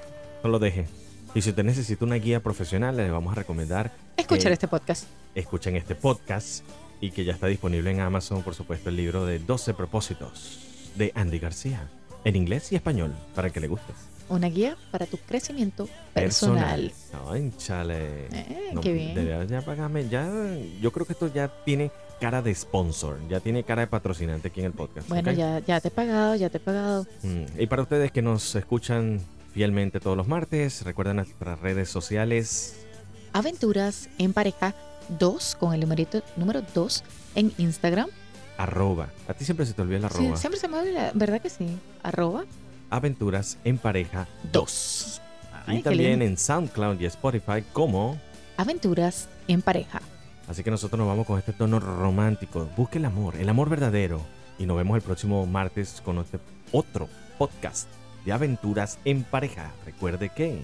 no 0.42 0.48
lo 0.50 0.58
dejen. 0.58 0.86
Y 1.34 1.42
si 1.42 1.50
usted 1.50 1.64
necesita 1.64 2.04
una 2.04 2.14
guía 2.16 2.40
profesional, 2.42 2.96
le 2.96 3.10
vamos 3.10 3.32
a 3.32 3.34
recomendar 3.36 3.90
Escuchar 4.16 4.52
este 4.52 4.68
podcast. 4.68 5.04
escuchen 5.34 5.76
este 5.76 5.94
podcast 5.94 6.62
y 7.02 7.10
que 7.10 7.24
ya 7.24 7.32
está 7.32 7.48
disponible 7.48 7.90
en 7.90 8.00
Amazon, 8.00 8.42
por 8.42 8.54
supuesto, 8.54 8.88
el 8.88 8.96
libro 8.96 9.26
de 9.26 9.38
12 9.40 9.74
propósitos 9.74 10.60
de 10.96 11.12
Andy 11.14 11.38
García, 11.38 11.90
en 12.24 12.36
inglés 12.36 12.72
y 12.72 12.76
español, 12.76 13.12
para 13.34 13.50
que 13.50 13.60
le 13.60 13.66
guste. 13.68 13.92
Una 14.28 14.46
guía 14.48 14.76
para 14.92 15.04
tu 15.04 15.18
crecimiento 15.18 15.88
personal. 16.14 16.92
Ay, 17.28 17.52
chale. 17.58 18.28
Eh, 18.32 18.70
No, 18.72 18.80
qué 18.80 18.92
bien. 18.92 19.14
deberías 19.14 19.48
ya 19.48 19.60
pagarme, 19.62 20.08
ya, 20.08 20.30
yo 20.80 20.90
creo 20.92 21.04
que 21.04 21.12
esto 21.12 21.30
ya 21.34 21.48
tiene 21.64 21.90
cara 22.20 22.40
de 22.40 22.54
sponsor, 22.54 23.18
ya 23.28 23.40
tiene 23.40 23.64
cara 23.64 23.82
de 23.82 23.88
patrocinante 23.88 24.48
aquí 24.48 24.60
en 24.60 24.66
el 24.66 24.72
podcast. 24.72 25.08
Bueno, 25.08 25.32
ya, 25.32 25.58
ya 25.58 25.80
te 25.80 25.88
he 25.88 25.90
pagado, 25.90 26.36
ya 26.36 26.48
te 26.50 26.58
he 26.58 26.60
pagado. 26.60 27.04
Mm, 27.24 27.60
Y 27.60 27.66
para 27.66 27.82
ustedes 27.82 28.12
que 28.12 28.22
nos 28.22 28.54
escuchan 28.54 29.20
fielmente 29.52 29.98
todos 29.98 30.16
los 30.16 30.28
martes, 30.28 30.82
recuerden 30.84 31.16
nuestras 31.16 31.58
redes 31.60 31.88
sociales. 31.90 32.76
Aventuras 33.32 34.08
en 34.18 34.32
pareja 34.32 34.74
2, 35.08 35.56
con 35.58 35.74
el 35.74 35.80
numerito 35.80 36.22
número 36.36 36.62
2 36.74 37.04
en 37.34 37.52
Instagram. 37.58 38.08
Arroba. 38.58 39.08
A 39.28 39.34
ti 39.34 39.44
siempre 39.44 39.66
se 39.66 39.72
te 39.72 39.82
olvida 39.82 39.96
el 39.98 40.08
Sí, 40.10 40.16
arroba. 40.18 40.36
siempre 40.36 40.60
se 40.60 40.68
me 40.68 40.78
olvida, 40.78 41.10
¿verdad 41.14 41.40
que 41.40 41.50
sí? 41.50 41.66
Arroba 42.02 42.44
Aventuras 42.90 43.58
en 43.64 43.78
pareja 43.78 44.28
2. 44.52 45.20
Ay, 45.66 45.78
Y 45.78 45.82
también 45.82 46.10
lindo. 46.20 46.24
en 46.26 46.36
SoundCloud 46.38 47.00
y 47.00 47.06
Spotify 47.06 47.62
como. 47.72 48.18
Aventuras 48.56 49.28
en 49.48 49.62
pareja. 49.62 50.00
Así 50.48 50.62
que 50.62 50.70
nosotros 50.70 50.98
nos 50.98 51.08
vamos 51.08 51.26
con 51.26 51.38
este 51.38 51.52
tono 51.52 51.80
romántico. 51.80 52.68
Busque 52.76 52.98
el 52.98 53.04
amor, 53.06 53.36
el 53.36 53.48
amor 53.48 53.68
verdadero. 53.70 54.20
Y 54.58 54.66
nos 54.66 54.76
vemos 54.76 54.96
el 54.96 55.02
próximo 55.02 55.46
martes 55.46 56.02
con 56.04 56.18
este 56.18 56.38
otro 56.72 57.08
podcast 57.38 57.88
de 58.26 58.32
aventuras 58.32 58.98
en 59.04 59.24
pareja. 59.24 59.70
Recuerde 59.86 60.28
que 60.28 60.60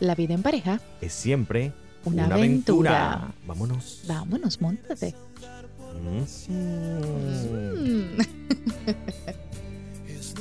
La 0.00 0.14
vida 0.16 0.34
en 0.34 0.42
pareja. 0.42 0.80
es 1.00 1.12
siempre 1.12 1.72
Una 2.04 2.24
una, 2.26 2.34
aventura. 2.34 3.12
aventura. 3.12 3.34
Vámonos. 3.46 4.02
Vámonos, 4.06 4.60
montate. 4.60 5.14
Mm. 6.02 6.24
Mm. 6.48 8.18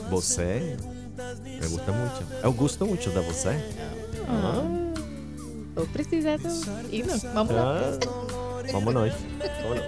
Você. 0.09 0.77
Me 1.61 1.67
gusta 1.67 1.91
mucho. 1.91 2.23
Eu 2.43 2.53
gosto 2.53 2.85
mucho 2.85 3.09
de 3.11 3.19
você. 3.19 3.49
Ah. 4.27 4.63
Precisato. 5.93 6.47
Y 6.91 7.03
nos 7.03 7.23
vamos. 7.23 7.53
Ah, 7.55 7.97
vámonos. 8.71 9.13
Vámonos. 9.63 9.83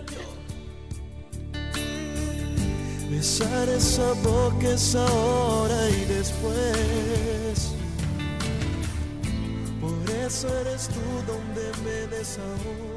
Besar 3.10 3.70
esa 3.70 4.14
boca 4.24 4.70
es 4.70 4.96
ahora 4.96 5.90
y 5.90 6.06
después. 6.06 7.74
Eres 10.42 10.90
tú 10.90 11.32
donde 11.32 11.72
me 11.84 12.08
desahogo. 12.08 12.93